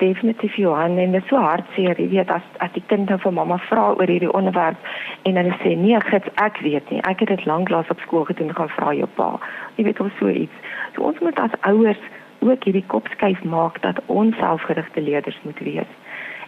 definitief 0.00 0.56
Johan 0.58 0.98
en 0.98 1.12
dit 1.14 1.22
is 1.22 1.28
so 1.28 1.40
hartseer, 1.40 1.98
jy 2.00 2.08
weet 2.14 2.30
as 2.34 2.46
as 2.64 2.72
die 2.74 2.82
kind 2.92 3.08
nou 3.10 3.18
vir 3.22 3.34
mamma 3.36 3.58
vra 3.68 3.90
oor 3.92 4.10
hierdie 4.10 4.32
onderwerp 4.40 4.90
en 5.28 5.38
hulle 5.40 5.56
sê 5.62 5.76
nee, 5.76 6.00
gits, 6.08 6.32
ek 6.42 6.58
weet 6.66 6.90
nie. 6.90 7.02
Ek 7.10 7.22
het 7.24 7.32
dit 7.32 7.46
lanklaas 7.46 7.92
op 7.92 8.02
skool 8.06 8.26
gedoen, 8.28 8.54
gaan 8.56 8.72
vra 8.76 8.94
jou 8.96 9.08
pa. 9.20 9.30
Jy 9.76 9.86
weet 9.88 10.00
of 10.00 10.12
so 10.18 10.32
iets. 10.32 10.76
So 10.96 11.06
ons 11.12 11.20
moet 11.24 11.38
as 11.40 11.56
ouers 11.68 12.02
ook 12.40 12.64
hierdie 12.64 12.86
kop 12.92 13.08
skuif 13.14 13.42
maak 13.44 13.80
dat 13.86 14.00
ons 14.08 14.36
selfgerigte 14.40 15.04
leerders 15.04 15.40
moet 15.44 15.58
wees 15.64 15.96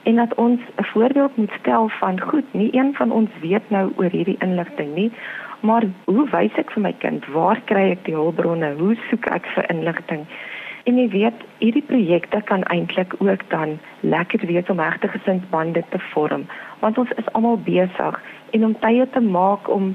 en 0.02 0.16
dat 0.16 0.34
ons 0.34 0.60
'n 0.76 0.84
voorbeeld 0.84 1.36
moet 1.36 1.52
stel 1.60 1.88
van 1.88 2.20
goed, 2.20 2.44
nie 2.52 2.76
een 2.76 2.94
van 2.94 3.12
ons 3.12 3.30
weet 3.40 3.70
nou 3.70 3.92
oor 3.96 4.10
hierdie 4.10 4.36
inligting 4.38 4.94
nie, 4.94 5.12
maar 5.60 5.82
hoe 6.04 6.28
wys 6.30 6.54
ek 6.54 6.70
vir 6.70 6.82
my 6.82 6.94
kind 6.98 7.26
waar 7.26 7.60
kry 7.64 7.90
ek 7.90 8.04
die 8.04 8.14
hulpbronne? 8.14 8.74
Hoe 8.78 8.96
soek 9.10 9.26
ek 9.26 9.46
vir 9.54 9.70
inligting? 9.70 10.26
En 10.84 10.96
jy 10.98 11.08
weet, 11.12 11.42
hierdie 11.62 11.84
projekte 11.86 12.40
kan 12.44 12.64
eintlik 12.74 13.14
ook 13.18 13.42
dan 13.50 13.78
lekker 14.00 14.46
wees 14.46 14.70
om 14.72 14.80
regte 14.80 15.08
gesinsbande 15.08 15.84
te 15.88 15.98
vorm, 16.10 16.46
want 16.80 16.98
ons 16.98 17.10
is 17.22 17.28
almal 17.38 17.60
besig 17.62 18.18
en 18.50 18.64
om 18.64 18.74
tye 18.82 19.06
te 19.14 19.20
maak 19.20 19.70
om 19.70 19.92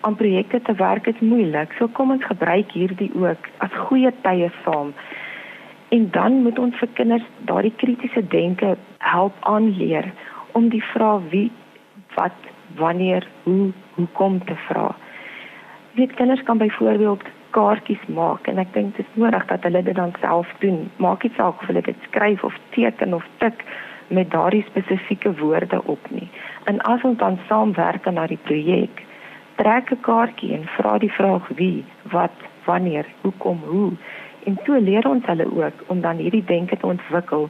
aan 0.00 0.16
projekte 0.16 0.62
te 0.64 0.74
werk 0.74 1.06
is 1.06 1.20
moeilik. 1.20 1.72
So 1.76 1.88
kom 1.92 2.10
ons 2.10 2.24
gebruik 2.24 2.72
hierdie 2.72 3.10
ook 3.14 3.50
as 3.58 3.74
goeie 3.88 4.12
tye 4.24 4.48
saam. 4.64 4.94
En 5.92 6.08
dan 6.10 6.40
moet 6.42 6.58
ons 6.58 6.76
vir 6.80 6.88
kinders 6.96 7.26
daardie 7.50 7.74
kritiese 7.76 8.22
denke 8.32 8.76
help 8.98 9.36
aanleer 9.40 10.08
om 10.56 10.70
die 10.72 10.84
vrae 10.92 11.20
wie, 11.28 11.50
wat, 12.16 12.48
wanneer, 12.80 13.28
hoe, 13.42 13.72
hoekom 13.98 14.40
te 14.48 14.56
vra. 14.68 14.88
Weet 15.98 16.14
kinders 16.16 16.42
kan 16.48 16.58
byvoorbeeld 16.58 17.28
kaartjies 17.50 18.02
maak 18.08 18.48
en 18.48 18.58
ek 18.58 18.72
dink 18.72 18.96
dit 18.96 19.06
is 19.06 19.20
nodig 19.20 19.46
dat 19.46 19.62
hulle 19.62 19.82
dit 19.82 19.96
dan 19.96 20.12
self 20.20 20.48
doen. 20.64 20.90
Maak 20.96 21.22
nie 21.22 21.32
saak 21.36 21.62
of 21.62 21.66
hulle 21.66 21.82
dit 21.82 22.08
skryf 22.08 22.44
of 22.44 22.58
teken 22.76 23.14
of 23.14 23.26
tik 23.38 23.64
met 24.08 24.30
daardie 24.30 24.64
spesifieke 24.66 25.34
woorde 25.38 25.82
op 25.84 26.10
nie. 26.10 26.28
En 26.64 26.80
as 26.80 27.02
ons 27.02 27.18
dan 27.18 27.38
saamwerk 27.48 28.06
aan 28.06 28.18
daardie 28.18 28.42
projek, 28.42 29.04
trek 29.56 29.90
'n 29.92 30.00
kaartjie 30.00 30.54
en 30.54 30.64
vra 30.76 30.98
die 30.98 31.12
vraag 31.12 31.48
wie, 31.48 31.84
wat, 32.02 32.36
wanneer, 32.64 33.06
hoekom, 33.22 33.58
hoe. 33.66 33.92
En 34.44 34.58
so 34.64 34.78
leer 34.78 35.08
ons 35.08 35.26
hulle 35.26 35.46
ook 35.62 35.84
om 35.86 36.00
dan 36.00 36.16
hierdie 36.16 36.44
denke 36.44 36.76
te 36.76 36.86
ontwikkel 36.86 37.48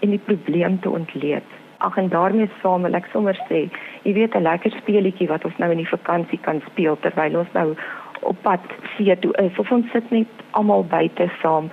en 0.00 0.10
die 0.10 0.24
probleem 0.24 0.80
te 0.80 0.90
ontleed. 0.90 1.48
Ag 1.78 1.96
en 1.96 2.08
daarmee 2.08 2.50
saam 2.62 2.82
wil 2.82 2.94
ek 2.94 3.08
sommer 3.12 3.38
sê, 3.48 3.70
jy 4.02 4.12
weet 4.12 4.34
'n 4.34 4.42
lekker 4.42 4.70
speletjie 4.70 5.28
wat 5.28 5.44
ons 5.44 5.58
nou 5.58 5.70
in 5.70 5.82
die 5.82 5.94
vakansie 5.96 6.38
kan 6.38 6.62
speel 6.70 6.98
terwyl 7.00 7.38
ons 7.38 7.52
nou 7.52 7.74
op 8.22 8.36
pad 8.42 8.60
see 8.96 9.18
toe 9.18 9.32
is 9.42 9.58
of 9.58 9.70
ons 9.70 9.90
sit 9.92 10.10
net 10.10 10.28
almal 10.50 10.84
buite 10.84 11.30
saam 11.40 11.70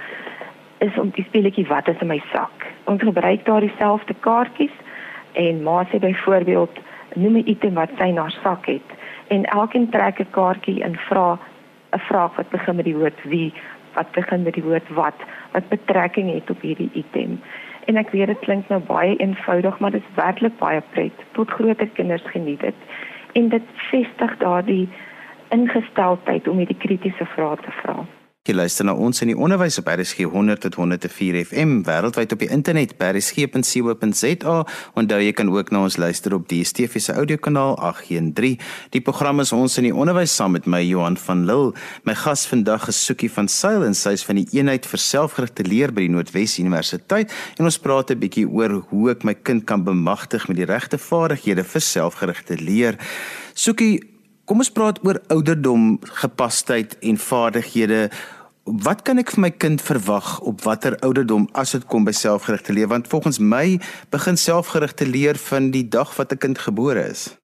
is 0.77 0.99
om 0.99 1.11
die 1.15 1.25
speletjie 1.27 1.67
wat 1.67 1.87
is 1.87 2.01
in 2.01 2.07
my 2.07 2.21
sak. 2.33 2.67
Ons 2.83 3.01
gebruik 3.01 3.45
daar 3.45 3.61
dieselfde 3.61 4.15
kaartjies 4.19 4.75
en 5.33 5.63
ma 5.63 5.83
sê 5.89 5.99
byvoorbeeld 5.99 6.79
noem 7.15 7.37
'n 7.37 7.49
item 7.49 7.73
wat 7.73 7.89
sy 7.97 8.11
na 8.11 8.29
sak 8.29 8.65
het 8.65 8.89
en 9.27 9.45
elkeen 9.45 9.89
trek 9.89 10.19
'n 10.19 10.31
kaartjie 10.31 10.83
en 10.83 10.95
vra 10.95 11.37
'n 11.91 11.99
vraag 11.99 12.35
wat 12.35 12.49
begin 12.49 12.75
met 12.75 12.85
die 12.85 12.95
woord 12.95 13.23
wie, 13.23 13.53
wat 13.93 14.11
begin 14.11 14.43
met 14.43 14.53
die 14.53 14.63
woord 14.63 14.89
wat, 14.89 15.19
wat 15.51 15.69
betrekking 15.69 16.33
het 16.33 16.49
op 16.49 16.61
hierdie 16.61 16.91
item. 16.93 17.41
En 17.85 17.97
ek 17.97 18.11
weet 18.13 18.27
dit 18.27 18.39
klink 18.39 18.67
nou 18.69 18.81
baie 18.85 19.15
eenvoudig, 19.15 19.79
maar 19.79 19.91
dit 19.91 20.01
is 20.01 20.15
werklik 20.15 20.57
baie 20.57 20.81
pret. 20.89 21.13
Tot 21.31 21.49
groter 21.49 21.87
kinders 21.87 22.25
geniet 22.25 22.59
dit. 22.59 22.75
En 23.33 23.49
dit 23.49 23.61
vestig 23.89 24.37
daardie 24.37 24.89
ingesteldheid 25.55 26.47
om 26.47 26.57
hierdie 26.57 26.77
kritiese 26.77 27.25
vrae 27.35 27.57
te 27.65 27.75
vra. 27.81 28.05
Jy 28.47 28.53
luister 28.55 28.85
na 28.87 28.95
ons 28.95 29.19
in 29.21 29.29
die 29.29 29.37
onderwys 29.37 29.75
op 29.77 29.89
RSG 29.91 30.23
100 30.31 30.63
tot 30.63 30.77
104 30.79 31.35
FM 31.43 31.83
wêreldwyd 31.85 32.31
op 32.33 32.39
die 32.41 32.47
internet 32.49 32.95
by 32.97 33.11
rsg.co.za 33.11 34.53
en 34.97 35.09
daar 35.11 35.21
jy 35.21 35.33
kan 35.37 35.51
ook 35.51 35.69
na 35.69 35.83
ons 35.85 35.99
luister 36.01 36.33
op 36.33 36.47
die 36.49 36.63
DSTV 36.63 37.03
se 37.03 37.13
audiokanaal 37.13 37.75
813. 37.77 38.55
Die 38.95 39.03
program 39.05 39.43
is 39.43 39.51
ons 39.53 39.77
in 39.77 39.89
die 39.89 39.93
onderwys 39.93 40.33
saam 40.33 40.55
met 40.55 40.65
my 40.65 40.79
Johan 40.81 41.19
van 41.21 41.43
Lille. 41.45 41.75
My 42.09 42.15
gas 42.17 42.47
vandag 42.49 42.87
is 42.89 43.01
Sukie 43.05 43.29
van 43.29 43.51
Sail 43.51 43.85
en 43.85 43.93
sy 43.93 44.15
is 44.17 44.25
van 44.25 44.39
die 44.39 44.47
eenheid 44.55 44.87
vir 44.89 45.03
selfgerigte 45.03 45.67
leer 45.67 45.93
by 45.93 46.07
die 46.07 46.13
Noordwes 46.15 46.57
Universiteit 46.63 47.35
en 47.59 47.69
ons 47.69 47.77
praat 47.77 48.15
'n 48.15 48.23
bietjie 48.23 48.47
oor 48.47 48.81
hoe 48.89 49.11
ek 49.11 49.27
my 49.27 49.35
kind 49.35 49.67
kan 49.67 49.83
bemagtig 49.83 50.47
met 50.47 50.57
die 50.57 50.65
regte 50.65 50.97
vaardighede 50.97 51.63
vir 51.63 51.81
selfgerigte 51.81 52.55
leer. 52.55 52.97
Sukie 53.53 53.99
Kom 54.49 54.63
ons 54.63 54.71
praat 54.73 54.97
oor 55.05 55.19
ouderdom, 55.29 55.99
gepasheid 56.21 56.95
en 57.05 57.19
vaardighede. 57.21 58.07
Wat 58.85 59.03
kan 59.05 59.21
ek 59.21 59.35
vir 59.35 59.43
my 59.43 59.51
kind 59.53 59.83
verwag 59.85 60.31
op 60.49 60.63
watter 60.65 60.95
ouderdom 61.05 61.45
as 61.53 61.75
dit 61.75 61.85
kom 61.91 62.07
by 62.07 62.15
selfgerigte 62.17 62.73
leer? 62.73 62.89
Want 62.89 63.11
volgens 63.11 63.37
my 63.37 63.77
begin 64.09 64.41
selfgerigte 64.41 65.05
leer 65.05 65.37
van 65.43 65.69
die 65.75 65.83
dag 65.85 66.15
wat 66.17 66.33
'n 66.33 66.41
kind 66.41 66.57
gebore 66.65 67.03
is. 67.13 67.37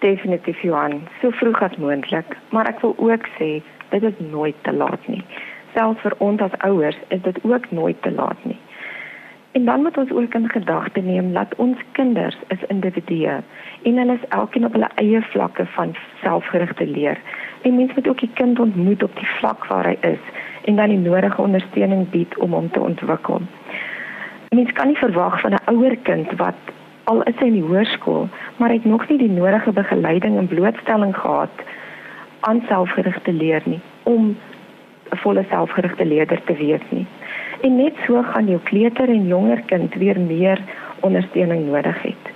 Definitief 0.00 0.62
Johan. 0.64 1.04
So 1.20 1.30
vroeg 1.36 1.60
as 1.62 1.76
moontlik. 1.76 2.28
Maar 2.50 2.66
ek 2.72 2.80
wil 2.80 2.94
ook 2.96 3.28
sê 3.36 3.60
dit 3.90 4.02
is 4.02 4.18
nooit 4.32 4.56
te 4.62 4.72
laat 4.72 5.08
nie. 5.08 5.24
Selfs 5.74 6.00
vir 6.00 6.14
ons 6.18 6.40
as 6.40 6.58
ouers 6.64 6.98
is 7.08 7.22
dit 7.22 7.38
ook 7.44 7.70
nooit 7.70 8.02
te 8.02 8.10
laat 8.10 8.40
nie 8.44 8.58
en 9.52 9.64
dan 9.64 9.82
moet 9.82 9.96
ons 9.96 10.10
ook 10.10 10.34
in 10.34 10.48
gedagte 10.48 11.00
neem 11.00 11.32
dat 11.32 11.54
ons 11.56 11.78
kinders 11.92 12.36
is 12.48 12.66
individue 12.68 13.40
en 13.82 13.96
hulle 13.96 14.12
is 14.12 14.28
elkeen 14.28 14.64
op 14.64 14.72
hulle 14.72 14.90
eie 14.94 15.22
vlakke 15.22 15.66
van 15.66 15.94
selfgerigte 16.22 16.86
leer 16.86 17.20
en 17.62 17.76
mens 17.76 17.94
moet 17.94 18.08
ook 18.08 18.20
die 18.20 18.30
kind 18.34 18.58
ontmoet 18.58 19.02
op 19.02 19.16
die 19.16 19.30
vlak 19.38 19.66
waar 19.66 19.86
hy 19.86 19.96
is 20.00 20.24
en 20.64 20.76
dan 20.76 20.88
die 20.88 20.98
nodige 20.98 21.42
ondersteuning 21.42 22.10
bied 22.10 22.38
om 22.38 22.52
hom 22.52 22.70
te 22.70 22.80
ontwikkel. 22.80 23.40
Mens 24.48 24.72
kan 24.72 24.86
nie 24.86 24.96
verwag 24.96 25.40
van 25.40 25.52
'n 25.52 25.64
ouer 25.64 25.96
kind 25.96 26.32
wat 26.36 26.60
al 27.04 27.22
is 27.22 27.38
hy 27.40 27.46
in 27.46 27.52
die 27.52 27.68
hoërskool, 27.68 28.28
maar 28.56 28.68
hy 28.68 28.74
het 28.74 28.84
nog 28.84 29.08
nie 29.08 29.18
die 29.18 29.30
nodige 29.30 29.72
begeleiding 29.72 30.36
en 30.36 30.46
blootstelling 30.46 31.16
gehad 31.16 31.50
aan 32.40 32.62
selfgerigte 32.68 33.32
leer 33.32 33.62
nie 33.64 33.80
om 34.02 34.36
'n 35.12 35.16
volle 35.16 35.44
selfgerigte 35.50 36.04
leerder 36.04 36.40
te 36.44 36.54
wees 36.54 36.84
nie. 36.88 37.06
En 37.60 37.76
net 37.76 37.94
so 38.06 38.22
gaan 38.22 38.46
jou 38.46 38.60
kleuter 38.62 39.08
en 39.08 39.26
jonger 39.26 39.62
kind 39.66 39.94
weer 39.94 40.20
meer 40.20 40.60
ondersteuning 41.00 41.66
nodig 41.66 42.02
het. 42.02 42.34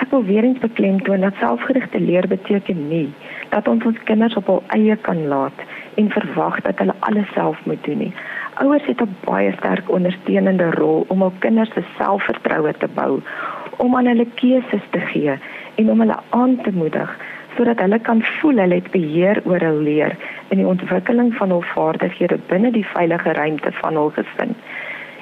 Ek 0.00 0.10
wil 0.10 0.24
weer 0.24 0.44
eens 0.44 0.58
beklemtoon 0.58 1.20
dat 1.20 1.36
selfgerigte 1.38 2.00
leer 2.00 2.26
beteken 2.28 2.88
nie 2.88 3.08
dat 3.52 3.68
ons 3.68 3.84
ons 3.84 3.98
kinders 4.08 4.36
op 4.40 4.48
hul 4.48 4.62
eie 4.76 4.96
kan 5.06 5.26
laat 5.28 5.64
en 6.00 6.08
verwag 6.10 6.60
dat 6.64 6.78
hulle 6.80 6.94
alles 7.08 7.28
self 7.36 7.60
moet 7.68 7.84
doen 7.84 8.00
nie. 8.06 8.12
Ouers 8.64 8.86
het 8.88 9.02
'n 9.04 9.16
baie 9.24 9.52
sterk 9.58 9.90
ondersteunende 9.90 10.70
rol 10.70 11.04
om 11.08 11.20
hul 11.20 11.32
kinders 11.38 11.72
se 11.72 11.84
selfvertroue 11.98 12.72
te 12.78 12.88
bou, 12.94 13.20
om 13.76 13.96
aan 13.96 14.06
hulle 14.06 14.26
keuses 14.34 14.84
te 14.90 15.00
gee 15.00 15.38
en 15.74 15.90
om 15.90 16.00
hulle 16.00 16.18
aan 16.30 16.56
te 16.62 16.72
moedig 16.72 17.16
sodat 17.56 17.80
hulle 17.80 17.98
kan 17.98 18.22
voel 18.22 18.58
hulle 18.58 18.74
het 18.80 18.90
beheer 18.90 19.40
oor 19.44 19.60
hul 19.60 19.80
leer 19.82 20.16
en 20.48 20.56
die 20.56 20.66
ontwikkeling 20.66 21.34
van 21.36 21.50
hul 21.54 21.64
vaardighede 21.74 22.38
binne 22.48 22.70
die 22.70 22.86
veilige 22.94 23.32
ruimte 23.32 23.72
van 23.80 23.94
hul 23.94 24.10
gesin. 24.16 24.56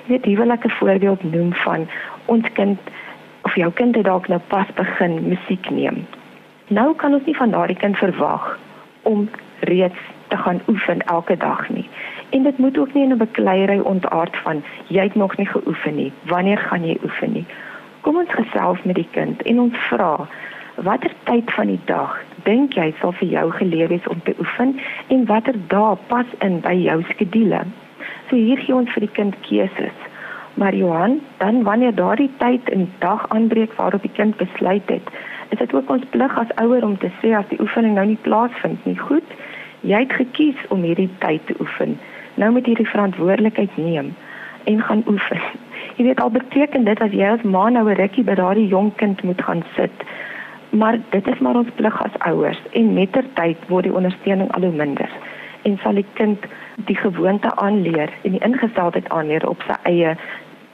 Jy 0.07 0.17
weet, 0.17 0.25
hier 0.25 0.39
wil 0.39 0.51
ek 0.51 0.65
'n 0.65 0.79
voorbeeld 0.79 1.23
noem 1.33 1.53
van 1.55 1.89
ons 2.27 2.47
kind 2.53 2.79
of 3.43 3.55
jou 3.55 3.71
kind 3.73 3.95
het 3.95 4.05
dalk 4.05 4.29
nou 4.29 4.41
pas 4.49 4.67
begin 4.75 5.29
musiek 5.29 5.71
neem. 5.71 6.07
Nou 6.69 6.95
kan 6.95 7.15
ons 7.15 7.25
nie 7.25 7.37
van 7.37 7.51
daardie 7.51 7.77
kind 7.77 7.97
verwag 7.99 8.59
om 9.03 9.29
reeds 9.61 10.01
te 10.29 10.37
gaan 10.37 10.61
oefen 10.69 11.01
elke 11.07 11.37
dag 11.37 11.69
nie. 11.69 11.89
En 12.31 12.43
dit 12.43 12.59
moet 12.59 12.79
ook 12.79 12.95
nie 12.95 13.05
in 13.05 13.13
'n 13.13 13.17
bekleierery 13.17 13.79
ontaard 13.79 14.37
van 14.37 14.63
jy 14.87 15.03
het 15.03 15.15
nog 15.15 15.37
nie 15.37 15.47
geoefen 15.47 15.95
nie. 15.95 16.13
Wanneer 16.23 16.59
gaan 16.59 16.87
jy 16.87 16.99
oefen 17.05 17.33
nie? 17.33 17.47
Kom 18.01 18.17
ons 18.17 18.31
gesels 18.31 18.79
met 18.83 18.95
die 18.95 19.09
kind 19.11 19.43
en 19.43 19.61
ons 19.61 19.77
vra 19.77 20.29
watter 20.87 21.13
tyd 21.29 21.51
van 21.57 21.67
die 21.67 21.81
dag 21.85 22.17
dink 22.45 22.77
jy 22.79 22.89
sal 23.01 23.13
vir 23.21 23.29
jou 23.29 23.47
geleer 23.59 23.91
wees 23.93 24.07
om 24.09 24.21
te 24.25 24.35
oefen 24.39 24.79
en 25.09 25.27
watter 25.29 25.57
dae 25.73 25.97
pas 26.13 26.27
in 26.47 26.61
by 26.65 26.73
jou 26.79 27.03
skedule? 27.13 27.65
So 28.29 28.37
hier 28.37 28.61
gee 28.65 28.75
ons 28.75 28.93
vir 28.95 29.07
die 29.07 29.15
kind 29.19 29.37
keuses. 29.49 30.07
Maar 30.61 30.75
Johan, 30.75 31.21
dan 31.39 31.63
wanneer 31.63 31.95
daardie 31.95 32.31
tyd 32.39 32.69
en 32.71 32.89
dag 32.99 33.29
aanbreek 33.29 33.73
waarop 33.79 34.03
die 34.03 34.17
kind 34.17 34.37
besluit 34.37 34.89
het, 34.89 35.13
is 35.51 35.59
dit 35.59 35.75
ook 35.75 35.91
ons 35.91 36.05
plig 36.11 36.39
as 36.39 36.55
ouer 36.63 36.85
om 36.85 36.97
te 36.99 37.11
sê 37.21 37.35
as 37.37 37.49
die 37.51 37.61
oefening 37.61 37.95
nou 37.95 38.07
nie 38.07 38.19
plaasvind 38.27 38.85
nie, 38.87 38.99
goed? 38.99 39.37
Jy 39.81 40.03
het 40.05 40.13
gekies 40.13 40.59
om 40.69 40.83
hierdie 40.85 41.11
tyd 41.19 41.47
te 41.47 41.57
oefen. 41.61 41.97
Nou 42.35 42.53
moet 42.55 42.67
jy 42.67 42.77
die 42.79 42.91
verantwoordelikheid 42.93 43.77
neem 43.77 44.13
en 44.71 44.83
gaan 44.83 45.05
oefen. 45.09 45.41
Jy 45.97 46.05
weet 46.07 46.21
al 46.21 46.31
beteken 46.33 46.85
dit 46.85 47.01
as 47.01 47.13
jy 47.17 47.27
as 47.29 47.43
ma 47.43 47.69
nou 47.69 47.87
'n 47.89 47.97
rukkie 47.97 48.25
by 48.25 48.35
daardie 48.37 48.69
jong 48.69 48.93
kind 48.97 49.23
moet 49.23 49.43
gaan 49.43 49.63
sit. 49.77 50.05
Maar 50.71 50.99
dit 51.11 51.27
is 51.27 51.39
maar 51.39 51.57
ons 51.57 51.71
plig 51.75 52.03
as 52.03 52.19
ouers 52.19 52.61
en 52.73 52.93
mettertyd 52.95 53.69
word 53.69 53.89
die 53.89 53.95
ondersteuning 53.95 54.53
al 54.53 54.69
hoe 54.69 54.77
minder 54.83 55.11
en 55.63 55.79
sal 55.83 55.95
die 55.99 56.07
kind 56.13 56.45
die 56.89 56.97
gewoonte 56.97 57.55
aanleer 57.57 58.13
en 58.23 58.37
die 58.37 58.45
ingesteldheid 58.45 59.09
aanleer 59.09 59.49
op 59.49 59.63
sy 59.67 59.77
eie 59.83 60.15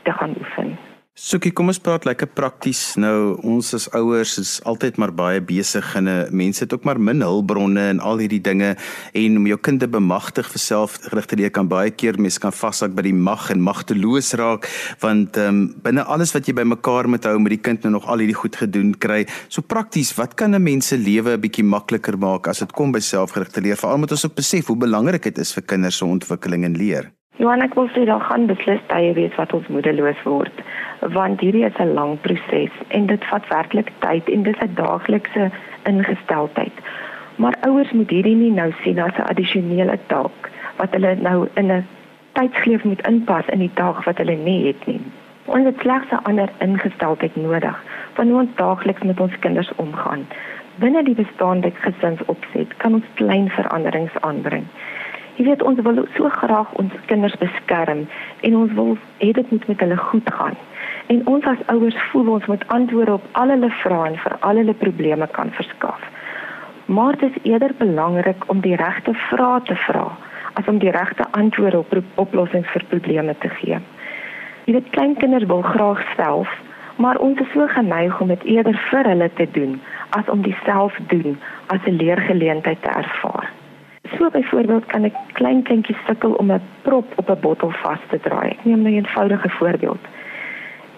te 0.02 0.12
gaan 0.12 0.34
oefen. 0.38 0.76
Sukie, 1.16 1.48
kom 1.56 1.70
ons 1.72 1.78
praat 1.80 2.04
lekker 2.04 2.28
prakties. 2.36 2.80
Nou, 3.00 3.38
ons 3.48 3.70
as 3.72 3.86
ouers 3.96 4.34
is 4.36 4.50
altyd 4.68 4.98
maar 5.00 5.14
baie 5.16 5.40
besig 5.40 5.94
en 5.96 6.10
mense 6.28 6.60
het 6.60 6.74
ook 6.76 6.84
maar 6.84 6.98
min 7.00 7.24
hulpbronne 7.24 7.86
en 7.94 8.02
al 8.04 8.20
hierdie 8.20 8.42
dinge 8.44 8.74
en 9.16 9.38
om 9.40 9.46
jou 9.48 9.56
kind 9.56 9.80
te 9.80 9.88
bemagtig 9.88 10.50
vir 10.52 10.60
selfgerigte 10.60 11.38
leer 11.40 11.54
kan 11.56 11.70
baie 11.72 11.88
keer 11.88 12.20
mense 12.20 12.42
kan 12.42 12.52
vashak 12.52 12.92
by 12.92 13.06
die 13.08 13.14
mag 13.16 13.48
en 13.54 13.64
magteloos 13.64 14.34
raak 14.36 14.68
want 15.00 15.40
ehm 15.40 15.48
um, 15.48 15.64
binne 15.88 16.04
alles 16.04 16.36
wat 16.36 16.50
jy 16.50 16.58
bymekaar 16.60 17.08
moet 17.08 17.24
hou 17.24 17.38
met 17.40 17.56
die 17.56 17.62
kind 17.64 17.88
nou 17.88 17.96
nog 17.96 18.12
al 18.12 18.20
hierdie 18.20 18.36
goed 18.36 18.60
gedoen 18.60 18.92
kry. 18.92 19.24
So 19.48 19.64
prakties, 19.64 20.12
wat 20.20 20.36
kan 20.36 20.52
'n 20.52 20.62
mens 20.62 20.92
se 20.92 21.00
lewe 21.00 21.32
'n 21.32 21.40
bietjie 21.40 21.64
makliker 21.64 22.18
maak 22.18 22.46
as 22.46 22.58
dit 22.58 22.72
kom 22.72 22.92
by 22.92 23.00
selfgerigte 23.00 23.64
leer? 23.64 23.80
Veral 23.80 24.04
moet 24.04 24.12
ons 24.12 24.26
ook 24.26 24.36
besef 24.36 24.66
hoe 24.66 24.76
belangrik 24.76 25.22
dit 25.22 25.38
is 25.38 25.54
vir 25.54 25.64
kinders 25.64 25.96
se 25.96 26.04
ontwikkeling 26.04 26.64
en 26.64 26.76
leer. 26.76 27.12
Johan, 27.38 27.62
ek 27.62 27.74
wil 27.74 27.88
sê 27.88 28.04
daar 28.04 28.20
gaan 28.20 28.46
beslis 28.46 28.80
tye 28.88 29.14
wees 29.14 29.34
wat 29.36 29.52
ons 29.52 29.68
moedeloos 29.68 30.20
word 30.24 30.52
want 31.00 31.40
hierdie 31.40 31.64
is 31.64 31.78
'n 31.78 31.94
lang 31.94 32.20
proses 32.20 32.70
en 32.88 33.06
dit 33.06 33.24
vat 33.24 33.48
werklik 33.48 33.92
tyd 33.98 34.28
en 34.28 34.42
dis 34.42 34.60
'n 34.60 34.74
daaglikse 34.74 35.50
ingesteldheid. 35.84 36.76
Maar 37.36 37.54
ouers 37.60 37.92
moet 37.92 38.10
hierdie 38.10 38.36
nie 38.36 38.50
nou 38.50 38.72
sien 38.82 38.98
as 38.98 39.16
'n 39.16 39.28
addisionele 39.30 39.98
taak 40.06 40.50
wat 40.76 40.92
hulle 40.92 41.14
nou 41.14 41.48
in 41.54 41.72
'n 41.72 41.86
tydsgleef 42.32 42.84
moet 42.84 43.06
inpas 43.06 43.46
in 43.46 43.58
die 43.58 43.74
dag 43.74 44.04
wat 44.04 44.18
hulle 44.18 44.36
nie 44.36 44.66
het 44.66 44.86
nie. 44.86 45.00
Ons 45.44 45.64
het 45.64 45.78
slegs 45.78 46.10
'n 46.10 46.22
ander 46.22 46.50
ingesteldheid 46.58 47.36
nodig 47.36 47.82
van 48.12 48.28
hoe 48.28 48.40
ons 48.40 48.54
daagliks 48.54 49.02
met 49.02 49.20
ons 49.20 49.38
kinders 49.38 49.72
omgaan. 49.76 50.26
Binne 50.74 51.02
die 51.02 51.14
bestaande 51.14 51.72
gesinsopset 51.74 52.76
kan 52.76 52.94
ons 52.94 53.04
klein 53.14 53.48
veranderings 53.48 54.20
aanbring. 54.20 54.64
Jy 55.36 55.44
weet 55.44 55.62
ons 55.62 55.80
wil 55.80 56.06
so 56.16 56.28
graag 56.28 56.72
ons 56.72 56.92
kinders 57.06 57.36
beskerm 57.36 58.06
en 58.40 58.56
ons 58.56 58.72
wil 58.72 58.96
hê 59.18 59.32
dit 59.32 59.50
moet 59.50 59.66
met 59.66 59.80
hulle 59.80 59.96
goed 59.96 60.32
gaan. 60.32 60.56
En 61.06 61.26
ons 61.26 61.44
as 61.44 61.66
ouers 61.66 61.96
voel 62.10 62.28
ons 62.28 62.46
moet 62.46 62.68
antwoorde 62.74 63.12
op 63.12 63.26
al 63.32 63.52
hulle 63.54 63.70
vrae 63.82 64.06
en 64.10 64.16
vir 64.18 64.34
al 64.48 64.58
hulle 64.60 64.74
probleme 64.74 65.26
kan 65.38 65.50
verskaf. 65.58 66.00
Maar 66.86 67.18
dit 67.20 67.30
is 67.30 67.50
eerder 67.52 67.74
belangrik 67.78 68.48
om 68.50 68.60
die 68.60 68.76
regte 68.76 69.14
vrae 69.28 69.60
te 69.68 69.76
vra 69.86 70.06
as 70.58 70.66
om 70.72 70.78
die 70.82 70.90
regte 70.90 71.26
antwoorde 71.30 71.78
op 71.78 71.94
oplossings 72.14 72.70
vir 72.72 72.84
probleme 72.90 73.34
te 73.38 73.48
gee. 73.58 73.78
Jy 74.64 74.72
weet 74.72 74.90
kleinkinders 74.90 75.46
wil 75.46 75.62
graag 75.62 76.02
self, 76.16 76.50
maar 76.96 77.20
ons 77.22 77.38
is 77.40 77.52
so 77.52 77.66
geneig 77.70 78.20
om 78.20 78.32
dit 78.32 78.48
eerder 78.56 78.78
vir 78.90 79.10
hulle 79.12 79.30
te 79.38 79.46
doen 79.52 79.78
as 80.18 80.30
om 80.32 80.42
dit 80.42 80.56
self 80.64 80.96
doen 81.12 81.38
as 81.66 81.86
'n 81.86 81.98
leergeleentheid 82.02 82.82
te 82.82 82.90
ervaar. 82.90 83.50
So 84.16 84.30
byvoorbeeld 84.30 84.86
kan 84.86 85.04
'n 85.04 85.12
klein 85.32 85.62
kindjie 85.62 85.96
sukkel 86.06 86.32
om 86.32 86.50
'n 86.50 86.62
prop 86.82 87.12
op 87.16 87.30
'n 87.30 87.40
bottel 87.40 87.70
vas 87.70 88.02
te 88.08 88.18
draai. 88.20 88.50
Ek 88.50 88.64
neem 88.64 88.82
nou 88.82 88.92
'n 88.92 88.96
eenvoudige 88.96 89.48
voorbeeld 89.48 90.04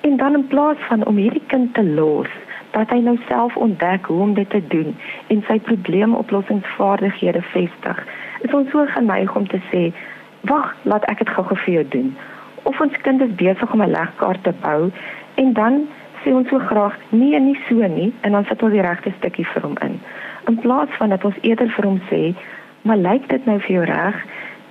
En 0.00 0.17
dan 0.17 0.35
in 0.35 0.47
plaas 0.47 0.76
van 0.88 1.07
om 1.07 1.17
hierdie 1.17 1.43
kind 1.47 1.75
te 1.75 1.85
los, 1.85 2.28
dat 2.71 2.90
hy 2.90 3.00
nou 3.02 3.17
self 3.28 3.57
ontdek 3.57 4.07
hoe 4.07 4.21
om 4.21 4.35
dit 4.35 4.50
te 4.50 4.62
doen 4.69 4.97
en 5.26 5.43
sy 5.49 5.59
probleemoplossingsvaardighede 5.69 7.43
vestig, 7.52 8.02
is 8.47 8.55
ons 8.55 8.71
so 8.71 8.87
geneig 8.95 9.35
om 9.37 9.49
te 9.49 9.61
sê, 9.71 9.93
"Wag, 10.40 10.75
laat 10.83 11.05
ek 11.05 11.19
dit 11.19 11.28
gou-gou 11.28 11.57
vir 11.57 11.75
jou 11.75 11.87
doen." 11.88 12.17
Of 12.62 12.81
ons 12.81 13.00
kind 13.02 13.21
is 13.23 13.35
besig 13.35 13.73
om 13.73 13.83
'n 13.83 13.90
legkaart 13.90 14.43
te 14.43 14.52
bou 14.61 14.90
en 15.35 15.52
dan 15.52 15.88
sê 16.23 16.35
ons 16.35 16.49
so 16.49 16.59
graag, 16.59 16.97
"Nee, 17.09 17.40
nie 17.40 17.59
so 17.69 17.75
nie," 17.75 18.12
en 18.21 18.33
dan 18.33 18.45
sit 18.45 18.62
ons 18.62 18.73
die 18.73 18.83
regte 18.83 19.12
stukkie 19.19 19.47
vir 19.47 19.62
hom 19.62 19.76
in. 19.81 20.00
In 20.47 20.59
plaas 20.59 20.88
van 20.99 21.09
dat 21.09 21.25
ons 21.25 21.38
eerder 21.40 21.69
vir 21.69 21.85
hom 21.85 22.00
sê, 22.11 22.35
"Maar 22.83 22.97
lyk 22.97 23.28
dit 23.28 23.47
nou 23.47 23.61
vir 23.61 23.73
jou 23.76 23.85
reg? 23.85 24.25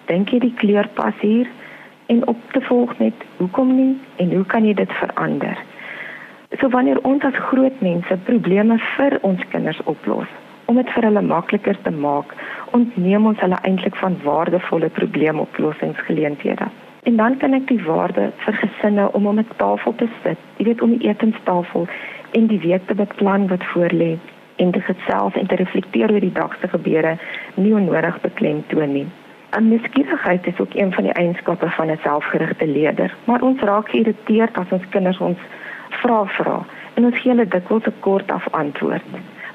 Dink 0.06 0.30
jy 0.30 0.40
die 0.40 0.54
kleur 0.54 0.88
pas 0.88 1.14
hier?" 1.20 1.48
En 2.08 2.28
op 2.28 2.38
te 2.52 2.62
volg 2.62 2.98
met 2.98 3.14
hoekom 3.38 3.76
nie 3.76 3.94
en 4.16 4.34
hoe 4.34 4.46
kan 4.46 4.66
jy 4.66 4.74
dit 4.74 4.92
verander? 4.92 5.58
So 6.60 6.70
wanneer 6.70 7.00
ons 7.04 7.24
as 7.28 7.40
groot 7.50 7.82
mense 7.84 8.18
probleme 8.24 8.78
vir 8.96 9.18
ons 9.22 9.42
kinders 9.52 9.82
oplos 9.84 10.28
om 10.68 10.76
dit 10.76 10.90
vir 10.96 11.06
hulle 11.08 11.22
makliker 11.24 11.78
te 11.84 11.92
maak, 11.96 12.34
ontneem 12.76 13.26
ons 13.30 13.40
hulle 13.40 13.60
eintlik 13.70 13.96
van 14.02 14.18
waardevolle 14.24 14.90
probleemoplossingsgeleenthede. 14.98 16.68
En 17.08 17.16
dan 17.16 17.38
kan 17.40 17.56
ek 17.56 17.70
die 17.70 17.80
waarde 17.86 18.26
vir 18.44 18.58
gesinne 18.64 19.06
om 19.16 19.28
om 19.32 19.40
'n 19.40 19.48
tafel 19.62 19.96
te 19.96 20.08
sit, 20.24 20.40
jy 20.58 20.66
weet 20.66 20.82
om 20.82 20.98
die 20.98 21.08
etenstafel 21.08 21.88
en 22.32 22.48
die 22.48 22.60
week 22.60 22.88
te 22.88 22.96
beplan 22.96 23.48
wat 23.48 23.64
voorlê 23.72 24.18
en 24.56 24.72
te 24.72 24.82
gesels 24.82 25.34
en 25.34 25.48
te 25.48 25.56
reflekteer 25.56 26.12
oor 26.12 26.20
die 26.20 26.34
dag 26.34 26.58
se 26.60 26.68
gebeure 26.68 27.18
nie 27.56 27.74
onnodig 27.74 28.22
beklemtoon 28.22 28.94
nie. 28.94 29.08
En 29.50 29.68
nuuskierigheid 29.68 30.48
is 30.48 30.60
ook 30.60 30.74
een 30.74 30.94
van 30.94 31.04
die 31.04 31.14
eienskappe 31.14 31.70
van 31.70 31.92
'n 31.92 32.00
selfgerigte 32.02 32.68
leier, 32.68 33.16
maar 33.24 33.42
ons 33.42 33.62
raak 33.62 33.90
geïrriteerd 33.90 34.58
as 34.58 34.70
ons 34.70 34.90
kinders 34.90 35.18
ons 35.18 35.38
vra 35.90 36.26
vra 36.26 36.66
en 36.94 37.06
ons 37.06 37.18
gee 37.20 37.32
hulle 37.32 37.48
dikwels 37.48 37.86
'n 37.86 38.00
kort 38.00 38.32
af 38.32 38.48
antwoord. 38.52 39.04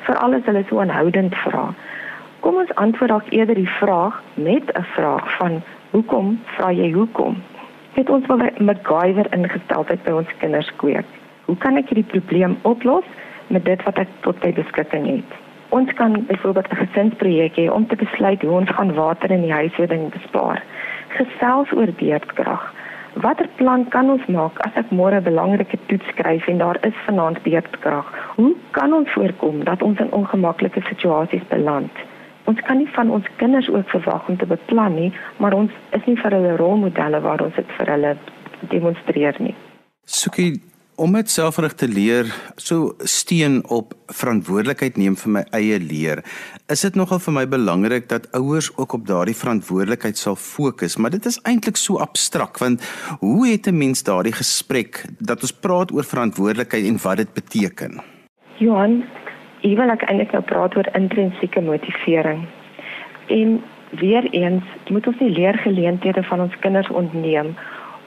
Veral 0.06 0.34
as 0.34 0.44
hulle 0.44 0.64
so 0.68 0.80
aanhoudend 0.80 1.34
vra. 1.34 1.74
Kom 2.40 2.54
ons 2.54 2.74
antwoord 2.74 3.10
dalk 3.10 3.28
eerder 3.30 3.54
die 3.54 3.74
vraag 3.80 4.22
met 4.34 4.64
'n 4.72 4.82
vraag 4.82 5.36
van 5.36 5.62
hoekom 5.90 6.40
vra 6.44 6.72
jy 6.72 6.92
hoekom? 6.92 7.42
Het 7.92 8.10
ons 8.10 8.26
wel 8.26 8.38
'n 8.38 8.64
MacGyver 8.64 9.26
ingesteldheid 9.30 10.02
by 10.02 10.10
ons 10.10 10.36
kinders 10.38 10.72
kweek. 10.76 11.06
Hoe 11.44 11.56
kan 11.56 11.76
ek 11.76 11.88
hierdie 11.88 12.10
probleem 12.14 12.58
oplos 12.62 13.04
met 13.46 13.64
dit 13.64 13.82
wat 13.82 13.98
ek 13.98 14.08
tot 14.20 14.44
my 14.44 14.52
beskikking 14.52 15.06
het? 15.06 15.41
Ons 15.72 15.92
kan 15.92 16.24
byvoorbeeld 16.26 16.68
'n 16.70 16.82
gesinsprojek 16.84 17.54
hê 17.56 17.66
om 17.72 17.86
te 17.86 17.96
besluit 17.96 18.42
hoe 18.42 18.50
ons 18.60 18.70
gaan 18.70 18.94
water 18.94 19.30
in 19.30 19.40
die 19.40 19.52
huishouding 19.52 20.10
bespaar. 20.10 20.62
Gesels 21.08 21.72
oor 21.72 21.92
beerdkrag. 21.96 22.74
Watter 23.14 23.48
plan 23.56 23.88
kan 23.88 24.10
ons 24.10 24.26
maak 24.26 24.58
as 24.66 24.74
ek 24.74 24.90
môre 24.90 25.16
'n 25.16 25.28
belangrike 25.30 25.78
toets 25.86 26.06
skryf 26.06 26.46
en 26.48 26.58
daar 26.58 26.78
is 26.80 27.04
vanaand 27.06 27.42
beerdkrag? 27.42 28.06
Hoe 28.36 28.54
kan 28.70 28.92
ons 28.92 29.12
voorkom 29.12 29.64
dat 29.64 29.82
ons 29.82 29.98
in 29.98 30.12
ongemaklike 30.12 30.80
situasies 30.80 31.46
beland? 31.48 31.92
Ons 32.44 32.60
kan 32.60 32.76
nie 32.76 32.88
van 32.88 33.10
ons 33.10 33.26
kinders 33.36 33.70
ook 33.70 33.88
verwag 33.88 34.28
om 34.28 34.36
te 34.36 34.46
beplan 34.46 34.94
nie, 34.94 35.12
maar 35.36 35.52
ons 35.52 35.70
is 35.90 36.04
nie 36.04 36.16
vir 36.16 36.30
hulle 36.30 36.56
rolmodelle 36.56 37.20
waar 37.20 37.40
ons 37.40 37.54
dit 37.54 37.70
vir 37.78 37.86
hulle 37.86 38.16
demonstreer 38.60 39.34
nie. 39.38 39.54
Sukie, 40.04 40.60
om 41.02 41.10
met 41.10 41.30
selfrig 41.30 41.72
te 41.74 41.88
leer 41.90 42.28
so 42.62 42.92
steen 42.98 43.56
op 43.74 43.94
verantwoordelikheid 44.06 44.98
neem 45.00 45.16
vir 45.18 45.32
my 45.36 45.40
eie 45.58 45.80
leer. 45.82 46.20
Is 46.70 46.84
dit 46.86 46.94
nogal 46.98 47.18
vir 47.24 47.34
my 47.34 47.42
belangrik 47.50 48.06
dat 48.12 48.28
ouers 48.38 48.68
ook 48.76 48.94
op 48.94 49.08
daardie 49.08 49.34
verantwoordelikheid 49.34 50.20
sal 50.20 50.38
fokus? 50.38 50.96
Maar 50.96 51.16
dit 51.16 51.26
is 51.26 51.40
eintlik 51.42 51.80
so 51.80 51.98
abstrakt 52.04 52.62
want 52.62 52.86
hoe 53.18 53.48
het 53.48 53.66
'n 53.66 53.78
mens 53.78 54.02
daardie 54.06 54.32
gesprek 54.32 55.02
dat 55.18 55.42
ons 55.42 55.52
praat 55.52 55.92
oor 55.92 56.04
verantwoordelikheid 56.04 56.86
en 56.86 57.02
wat 57.02 57.16
dit 57.16 57.32
beteken? 57.34 58.00
Johan 58.58 59.02
ek 59.62 59.76
wil 59.76 59.90
ek 59.90 60.02
eintlik 60.02 60.32
nou 60.32 60.42
praat 60.42 60.76
oor 60.76 60.88
intrinsieke 60.94 61.60
motivering. 61.60 62.46
En 63.26 63.62
weer 63.90 64.24
eens 64.30 64.64
moet 64.88 65.06
ons 65.06 65.18
die 65.18 65.30
leergeleenthede 65.30 66.22
van 66.22 66.40
ons 66.40 66.58
kinders 66.60 66.88
ontneem 66.88 67.56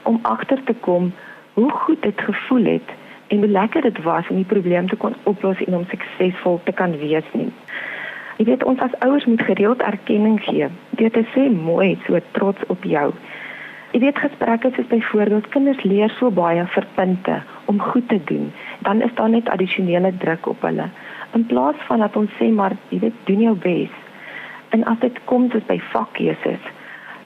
om 0.02 0.18
agter 0.22 0.64
te 0.64 0.74
kom 0.80 1.12
hoe 1.56 1.70
goed 1.70 2.02
dit 2.02 2.20
gevoel 2.20 2.64
het 2.64 2.90
en 3.26 3.38
hoe 3.38 3.48
lekker 3.48 3.82
dit 3.82 4.02
was 4.02 4.28
om 4.28 4.36
die 4.36 4.50
probleem 4.54 4.88
te 4.88 4.96
kon 4.96 5.14
oplos 5.22 5.62
en 5.64 5.76
om 5.76 5.86
suksesvol 5.88 6.60
te 6.64 6.72
kan 6.72 6.98
wees 7.00 7.24
nie. 7.32 7.48
Jy 8.36 8.44
weet 8.44 8.64
ons 8.68 8.82
as 8.84 8.96
ouers 9.00 9.24
moet 9.24 9.40
gereeld 9.48 9.80
erkenning 9.80 10.36
gee. 10.44 10.68
Dit 11.00 11.16
is 11.16 11.30
sê 11.32 11.46
mooi, 11.48 11.94
so 12.04 12.20
trots 12.36 12.66
op 12.68 12.84
jou. 12.84 13.08
Jy 13.94 14.02
weet 14.04 14.20
gesprekke 14.20 14.68
soos 14.76 14.90
byvoorbeeld 14.92 15.48
kinders 15.54 15.80
leer 15.88 16.12
so 16.18 16.28
baie 16.28 16.66
vir 16.74 16.86
punte 16.98 17.40
om 17.72 17.80
goed 17.80 18.08
te 18.12 18.20
doen, 18.28 18.50
dan 18.84 19.00
is 19.00 19.14
daar 19.16 19.32
net 19.32 19.48
addisionele 19.48 20.12
druk 20.20 20.52
op 20.52 20.68
hulle. 20.68 20.90
In 21.32 21.46
plaas 21.48 21.80
van 21.88 22.04
dat 22.04 22.16
ons 22.20 22.36
sê 22.36 22.50
maar 22.52 22.76
jy 22.92 23.00
weet 23.06 23.24
doen 23.30 23.46
jou 23.48 23.56
bes. 23.64 24.00
En 24.76 24.84
as 24.84 25.00
dit 25.00 25.24
kom 25.24 25.48
soos 25.50 25.64
by 25.72 25.80
vakkeuses, 25.94 26.68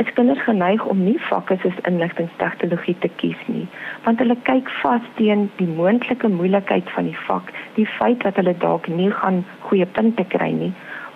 is 0.00 0.12
kinders 0.16 0.40
geneig 0.46 0.84
om 0.88 1.02
nie 1.04 1.18
vakke 1.28 1.58
soos 1.62 1.80
inligtingstegnologie 1.88 2.96
te 3.04 3.10
kies 3.20 3.40
nie, 3.52 3.66
want 4.04 4.22
hulle 4.22 4.36
kyk 4.48 4.70
vas 4.80 5.08
teen 5.18 5.48
die 5.58 5.68
moontlike 5.68 6.30
moeilikheid 6.32 6.88
van 6.94 7.10
die 7.10 7.18
vak, 7.26 7.50
die 7.76 7.88
feit 7.98 8.22
dat 8.24 8.38
hulle 8.40 8.54
dalk 8.62 8.88
nie 8.88 9.10
gaan 9.20 9.42
goeie 9.66 9.88
punte 9.98 10.24
kry 10.32 10.48
nie, 10.56 10.70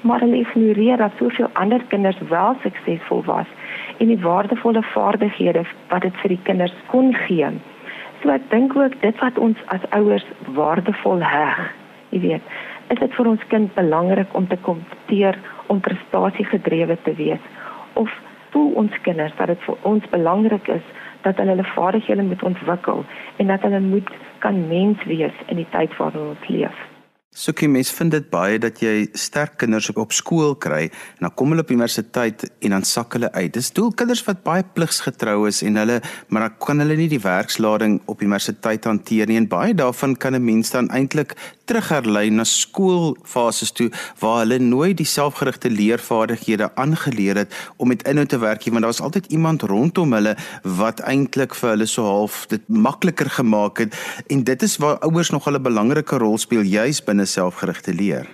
maar 0.05 0.21
hulle 0.21 0.43
ignoreer 0.43 1.01
dat 1.01 1.17
soveel 1.21 1.49
ander 1.61 1.85
kinders 1.93 2.21
wel 2.33 2.59
suksesvol 2.65 3.25
was 3.31 3.49
en 4.03 4.11
die 4.13 4.21
waardevolle 4.21 4.83
vaardighede 4.93 5.65
wat 5.93 6.05
dit 6.05 6.21
vir 6.21 6.35
die 6.35 6.43
kinders 6.51 6.77
kon 6.93 7.15
gee. 7.25 7.49
So 8.21 8.35
ek 8.35 8.45
dink 8.53 8.77
ook 8.77 9.01
dit 9.01 9.25
wat 9.25 9.41
ons 9.41 9.65
as 9.73 9.89
ouers 9.97 10.27
waardevol 10.59 11.25
heg, 11.25 11.65
jy 12.13 12.21
weet, 12.29 12.53
is 12.93 13.01
dit 13.01 13.17
vir 13.17 13.33
ons 13.33 13.49
kind 13.49 13.73
belangrik 13.79 14.37
om 14.37 14.47
te 14.49 14.61
kompeteer 14.69 15.41
om 15.73 15.81
prestasiegedrewe 15.81 16.99
te 17.09 17.17
wees 17.17 17.51
of 18.01 18.13
voel 18.55 18.73
ons 18.85 19.01
kinders 19.03 19.37
dat 19.37 19.51
dit 19.51 19.67
vir 19.67 19.77
ons 19.91 20.11
belangrik 20.17 20.69
is 20.79 20.87
dat 21.27 21.37
hulle 21.43 21.57
hulle 21.57 21.71
vaardighede 21.75 22.23
moet 22.31 22.43
ontwikkel 22.43 23.05
en 23.43 23.53
dat 23.53 23.67
hulle 23.67 23.81
moet 23.81 24.11
kan 24.39 24.67
mens 24.69 25.05
wees 25.11 25.47
in 25.47 25.63
die 25.63 25.71
tyd 25.77 25.97
waarin 25.97 26.35
ons 26.35 26.49
leef. 26.49 26.94
Soekie 27.35 27.67
mens 27.67 27.89
vind 27.91 28.13
dit 28.15 28.27
baie 28.31 28.61
dat 28.63 28.77
jy 28.79 29.09
sterk 29.19 29.57
kinders 29.59 29.89
op 29.99 30.13
skool 30.15 30.53
kry 30.55 30.85
en 30.87 31.25
dan 31.27 31.33
kom 31.35 31.51
hulle 31.51 31.65
op 31.65 31.73
universiteit 31.75 32.45
en 32.63 32.77
dan 32.77 32.87
sak 32.87 33.17
hulle 33.19 33.33
uit. 33.35 33.51
Dis 33.57 33.73
doel 33.75 33.91
kinders 33.91 34.23
wat 34.29 34.45
baie 34.47 34.63
pligsgetrou 34.77 35.49
is 35.49 35.65
en 35.67 35.81
hulle 35.83 35.97
maar 36.31 36.47
dan 36.47 36.55
kan 36.63 36.85
hulle 36.85 36.95
nie 36.95 37.09
die 37.11 37.19
werkslading 37.19 37.99
op 38.07 38.23
universiteit 38.23 38.87
hanteer 38.87 39.27
nie 39.27 39.41
en 39.41 39.51
baie 39.51 39.75
daarvan 39.75 40.15
kan 40.15 40.39
'n 40.39 40.45
mens 40.45 40.71
dan 40.71 40.87
eintlik 40.95 41.35
terugherlei 41.67 42.31
na 42.31 42.45
skoolfases 42.45 43.73
toe 43.73 43.89
waar 44.21 44.43
hulle 44.43 44.59
nooit 44.61 44.97
die 44.97 45.09
selfgerigte 45.09 45.71
leervaardighede 45.73 46.71
aangeleer 46.81 47.37
het 47.37 47.55
om 47.77 47.89
met 47.89 48.05
inhoud 48.09 48.29
te 48.29 48.39
werk 48.39 48.65
nie 48.65 48.73
want 48.73 48.85
daar 48.85 48.93
was 48.93 49.01
altyd 49.01 49.27
iemand 49.33 49.63
rondom 49.63 50.13
hulle 50.13 50.37
wat 50.63 51.01
eintlik 51.01 51.55
vir 51.55 51.71
hulle 51.71 51.87
so 51.87 52.05
half 52.05 52.45
dit 52.53 52.69
makliker 52.69 53.31
gemaak 53.31 53.79
het 53.79 53.97
en 54.29 54.45
dit 54.45 54.63
is 54.63 54.77
waar 54.77 54.99
ouers 55.09 55.31
nog 55.31 55.49
'n 55.49 55.63
belangrike 55.63 56.17
rol 56.17 56.39
speel 56.39 56.63
juis 56.63 57.03
binne 57.05 57.24
'n 57.25 57.33
selfgerigte 57.37 57.93
leer. 57.95 58.27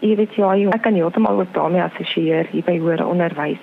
Jy 0.00 0.16
weet 0.16 0.34
ja, 0.34 0.54
jy, 0.56 0.68
ek 0.74 0.82
kan 0.82 0.94
heeltemal 0.98 1.40
ook 1.40 1.54
daarmee 1.54 1.82
assosieer 1.82 2.46
hier 2.50 2.64
by 2.66 2.78
hoër 2.78 3.04
onderwys. 3.06 3.62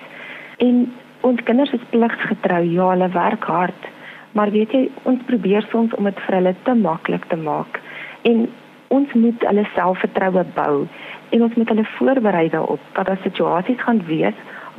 En 0.58 0.92
ons 1.20 1.42
kinders 1.44 1.72
is 1.76 1.90
pligsgetrou, 1.90 2.62
ja, 2.64 2.88
hulle 2.92 3.08
werk 3.12 3.44
hard, 3.44 3.88
maar 4.32 4.50
weet 4.50 4.72
jy, 4.72 4.88
ons 5.02 5.20
probeer 5.28 5.66
soms 5.70 5.94
om 5.98 6.08
dit 6.08 6.20
vir 6.26 6.36
hulle 6.38 6.54
te 6.64 6.74
maklik 6.74 7.24
te 7.28 7.36
maak. 7.36 7.80
En 8.22 8.48
ons 8.88 9.12
moet 9.14 9.46
hulle 9.48 9.66
selfvertroue 9.74 10.44
bou 10.54 10.86
en 11.30 11.42
ons 11.46 11.54
moet 11.54 11.68
hulle 11.68 11.86
voorberei 11.96 12.48
daarop 12.50 12.80
dat 12.96 13.06
daar 13.06 13.20
situasies 13.22 13.82
gaan 13.84 14.02
wees 14.06 14.38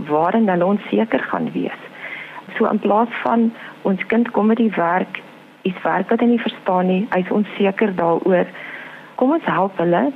waarin 0.09 0.49
hulle 0.49 0.65
onseker 0.65 1.23
gaan 1.31 1.51
wees. 1.53 1.81
So 2.57 2.67
in 2.67 2.79
plaas 2.79 3.13
van 3.23 3.51
ons 3.87 4.03
kind 4.11 4.31
kom 4.31 4.51
met 4.51 4.59
die 4.59 4.73
werk, 4.75 5.21
is 5.61 5.77
werk 5.83 6.09
wat 6.09 6.19
hy 6.19 6.33
nie 6.33 6.41
verstaan 6.41 6.89
nie, 6.89 7.05
hy's 7.13 7.31
onseker 7.31 7.93
daaroor 7.95 8.49
kom 9.21 9.36
ons 9.38 9.45
help 9.45 9.77
hulle 9.77 10.07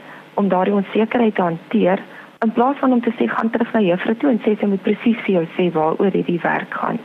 om 0.41 0.47
daardie 0.49 0.73
onsekerheid 0.73 1.35
te 1.37 1.45
hanteer 1.45 2.01
in 2.45 2.51
plaas 2.57 2.79
van 2.81 2.95
om 2.95 3.01
te 3.05 3.13
sê 3.19 3.27
gaan 3.29 3.51
terug 3.53 3.71
na 3.73 3.81
juffrou 3.85 4.15
toe 4.21 4.31
en 4.33 4.41
sê 4.45 4.55
sy 4.57 4.69
moet 4.71 4.81
presies 4.87 5.19
vir 5.27 5.35
jou 5.35 5.43
sê 5.57 5.67
waaroor 5.77 6.17
hierdie 6.17 6.41
werk 6.41 6.73
gaan. 6.81 6.97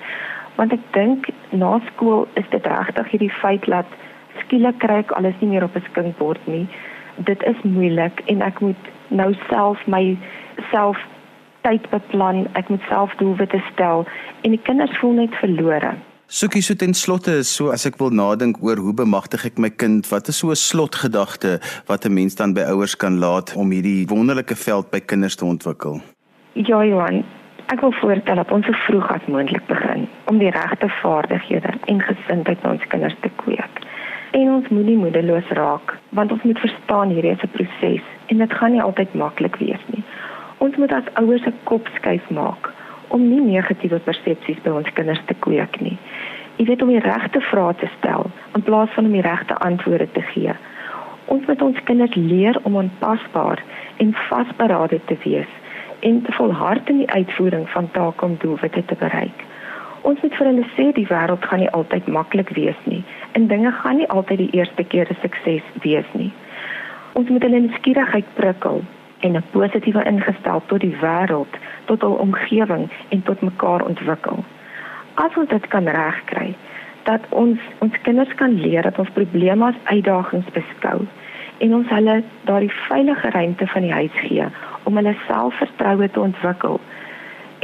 Want 0.56 0.72
ek 0.76 0.86
dink 0.96 1.28
na 1.62 1.76
skool 1.90 2.24
is 2.40 2.48
dit 2.54 2.66
regtig 2.72 3.12
hierdie 3.12 3.32
feit 3.42 3.68
dat 3.74 3.96
skielik 4.40 4.80
kry 4.84 4.98
ek 5.04 5.14
alles 5.20 5.36
nie 5.40 5.52
meer 5.52 5.68
op 5.68 5.76
'n 5.76 5.84
skinkbord 5.90 6.48
nie. 6.48 6.66
Dit 7.30 7.44
is 7.52 7.62
moeilik 7.76 8.24
en 8.32 8.42
ek 8.48 8.60
moet 8.60 8.92
nou 9.08 9.30
self 9.48 9.86
my 9.86 10.16
self 10.72 10.96
tyd 11.68 11.84
beplan, 11.90 12.46
ek 12.54 12.68
moet 12.68 12.84
self 12.88 13.14
doelwitte 13.20 13.60
stel 13.72 14.06
en 14.42 14.56
die 14.56 14.64
kinders 14.68 14.96
voel 14.98 15.12
net 15.20 15.34
verlore. 15.44 15.92
Soekie 16.30 16.62
so 16.62 16.76
ten 16.78 16.92
slotte 16.94 17.32
is 17.42 17.48
so 17.50 17.72
as 17.74 17.82
ek 17.88 17.96
wil 17.98 18.12
nadink 18.14 18.60
oor 18.62 18.78
hoe 18.78 18.92
bemagtig 18.94 19.48
ek 19.48 19.56
my 19.58 19.68
kind, 19.82 20.06
wat 20.12 20.28
is 20.30 20.36
so 20.38 20.52
'n 20.54 20.60
slotgedagte 20.60 21.58
wat 21.88 22.06
'n 22.06 22.14
mens 22.14 22.36
dan 22.38 22.54
by 22.54 22.62
ouers 22.70 22.94
kan 22.94 23.18
laat 23.18 23.50
om 23.56 23.72
hierdie 23.74 24.06
wonderlike 24.06 24.54
veld 24.54 24.90
by 24.92 25.00
kinders 25.00 25.34
te 25.34 25.44
ontwikkel? 25.44 26.00
Ja, 26.54 26.84
Johan, 26.86 27.24
ek 27.66 27.80
wil 27.80 27.92
voorstel 27.98 28.36
dat 28.36 28.52
ons 28.52 28.66
so 28.66 28.72
vroeg 28.72 29.10
as 29.10 29.26
moontlik 29.26 29.66
begin 29.66 30.06
om 30.30 30.38
die 30.38 30.50
regte 30.50 30.88
vaardighede 31.02 31.72
en 31.90 32.00
gesindheid 32.00 32.62
by 32.62 32.68
ons 32.68 32.86
kinders 32.86 33.16
te 33.22 33.30
kweek. 33.42 33.74
En 34.30 34.50
ons 34.50 34.68
moenie 34.68 34.98
moedeloos 35.02 35.50
raak, 35.58 35.98
want 36.10 36.30
ons 36.30 36.42
moet 36.42 36.58
verstaan 36.58 37.10
hierdie 37.10 37.34
is 37.34 37.42
'n 37.42 37.54
proses 37.58 38.06
en 38.30 38.38
dit 38.38 38.52
gaan 38.52 38.72
nie 38.72 38.82
altyd 38.82 39.14
maklik 39.14 39.56
wees 39.56 39.82
nie. 39.86 40.04
Ons 40.58 40.76
moet 40.76 40.92
as 40.92 41.10
ouers 41.14 41.42
'n 41.46 41.58
kop 41.64 41.88
skuif 41.98 42.30
maak 42.30 42.70
om 43.10 43.28
nie 43.28 43.40
negatiewe 43.40 43.98
persepsies 44.06 44.60
by 44.64 44.74
ons 44.80 44.90
kinders 44.96 45.22
te 45.26 45.36
kweek 45.46 45.80
nie. 45.84 45.96
Jy 46.58 46.66
weet 46.68 46.82
om 46.84 46.90
die 46.92 47.02
regte 47.04 47.40
vrae 47.50 47.74
te 47.80 47.88
stel 47.98 48.26
in 48.54 48.64
plaas 48.66 48.90
van 48.96 49.08
om 49.08 49.14
die 49.16 49.24
regte 49.24 49.56
antwoorde 49.66 50.06
te 50.16 50.22
gee. 50.32 50.54
Ons 51.32 51.46
moet 51.48 51.62
ons 51.62 51.82
kinders 51.88 52.14
leer 52.14 52.58
om 52.68 52.76
aanpasbaar 52.76 53.62
en 54.04 54.14
vasberade 54.28 55.00
te 55.10 55.16
wees 55.24 55.54
en 56.06 56.22
te 56.26 56.32
volhard 56.32 56.88
in 56.88 57.02
die 57.02 57.10
uitvoering 57.10 57.68
van 57.74 57.90
take 57.96 58.24
om 58.24 58.36
doelwitte 58.42 58.84
te 58.84 58.98
bereik. 59.00 59.44
Ons 60.02 60.20
moet 60.22 60.36
vir 60.36 60.48
hulle 60.48 60.68
sê 60.76 60.86
die 60.96 61.06
wêreld 61.10 61.44
gaan 61.48 61.60
nie 61.60 61.72
altyd 61.76 62.06
maklik 62.08 62.54
wees 62.56 62.78
nie 62.84 63.02
en 63.38 63.50
dinge 63.50 63.72
gaan 63.82 64.00
nie 64.00 64.08
altyd 64.08 64.44
die 64.44 64.52
eerste 64.60 64.84
keer 64.84 65.10
'n 65.10 65.20
sukses 65.22 65.66
wees 65.82 66.08
nie. 66.12 66.32
Ons 67.12 67.28
moet 67.28 67.42
hulle 67.42 67.60
nuuskierigheid 67.60 68.34
prikkel 68.34 68.82
en 69.20 69.36
'n 69.36 69.44
positiewe 69.50 70.04
ingestel 70.04 70.62
tot 70.66 70.80
die 70.80 70.96
wêreld, 71.00 71.54
tot 71.84 72.00
hul 72.00 72.12
omgewing 72.12 72.90
en 73.08 73.22
tot 73.22 73.40
mekaar 73.40 73.84
ontwikkel. 73.84 74.44
As 75.14 75.36
ons 75.36 75.48
dit 75.48 75.66
kan 75.68 75.88
regkry, 75.88 76.54
dat 77.02 77.20
ons 77.28 77.58
ons 77.78 78.00
kinders 78.02 78.34
kan 78.34 78.60
leer 78.60 78.82
dat 78.82 78.98
ons 78.98 79.10
probleme 79.10 79.66
as 79.66 79.82
uitdagings 79.84 80.50
beskou 80.52 81.06
en 81.58 81.74
ons 81.74 81.88
hulle 81.88 82.22
daardie 82.44 82.72
veilige 82.88 83.30
ruimte 83.30 83.66
van 83.66 83.82
die 83.82 83.92
huis 83.92 84.16
gee 84.24 84.46
om 84.82 84.96
hulle 84.96 85.16
selfvertroue 85.26 86.10
te 86.10 86.20
ontwikkel 86.20 86.80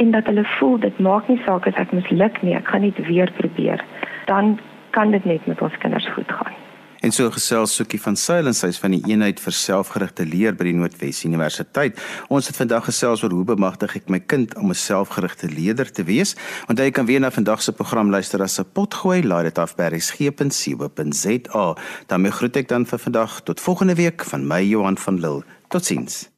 en 0.03 0.11
dat 0.11 0.25
hulle 0.25 0.45
voel 0.57 0.79
dit 0.79 0.99
maak 0.99 1.27
nie 1.27 1.41
saak 1.45 1.67
as 1.67 1.81
ek 1.81 1.91
misluk 1.91 2.41
nie, 2.45 2.55
ek 2.57 2.69
gaan 2.69 2.85
net 2.85 2.99
weer 3.09 3.31
probeer. 3.39 3.81
Dan 4.29 4.57
kan 4.93 5.11
dit 5.11 5.25
net 5.25 5.45
met 5.49 5.61
ons 5.61 5.77
kinders 5.81 6.09
goed 6.13 6.31
gaan. 6.31 6.66
En 7.01 7.11
so 7.11 7.29
gesels 7.31 7.75
Sukie 7.75 8.01
van 8.01 8.15
Silence 8.15 8.65
huis 8.65 8.79
van 8.81 8.91
die 8.91 9.03
eenheid 9.05 9.39
vir 9.39 9.53
selfgerigte 9.53 10.25
leer 10.25 10.55
by 10.57 10.63
die 10.69 10.73
Noordwes 10.77 11.23
Universiteit. 11.27 11.99
Ons 12.33 12.47
het 12.47 12.57
vandag 12.57 12.85
gesels 12.89 13.23
oor 13.23 13.35
hoe 13.35 13.45
bemagtig 13.45 13.95
ek 13.99 14.09
my 14.09 14.19
kind 14.19 14.55
om 14.57 14.69
'n 14.71 14.75
selfgerigte 14.75 15.47
leier 15.47 15.91
te 15.91 16.03
wees. 16.03 16.35
Want 16.67 16.79
jy 16.79 16.91
kan 16.91 17.05
weer 17.05 17.19
na 17.19 17.31
vandag 17.31 17.61
se 17.61 17.71
program 17.71 18.09
luister 18.09 18.41
as 18.41 18.59
'n 18.59 18.65
potgooi, 18.73 19.23
laai 19.23 19.43
dit 19.43 19.57
af 19.57 19.75
by 19.75 19.83
resgep.co.za. 19.93 21.75
daarmee 22.07 22.31
groet 22.31 22.55
ek 22.57 22.67
dan 22.67 22.85
vir 22.85 22.99
vandag 22.99 23.41
tot 23.43 23.61
volgende 23.61 23.95
week 23.95 24.23
van 24.23 24.47
my 24.47 24.63
Johan 24.63 24.97
van 24.97 25.19
Lille. 25.19 25.43
Totsiens. 25.69 26.36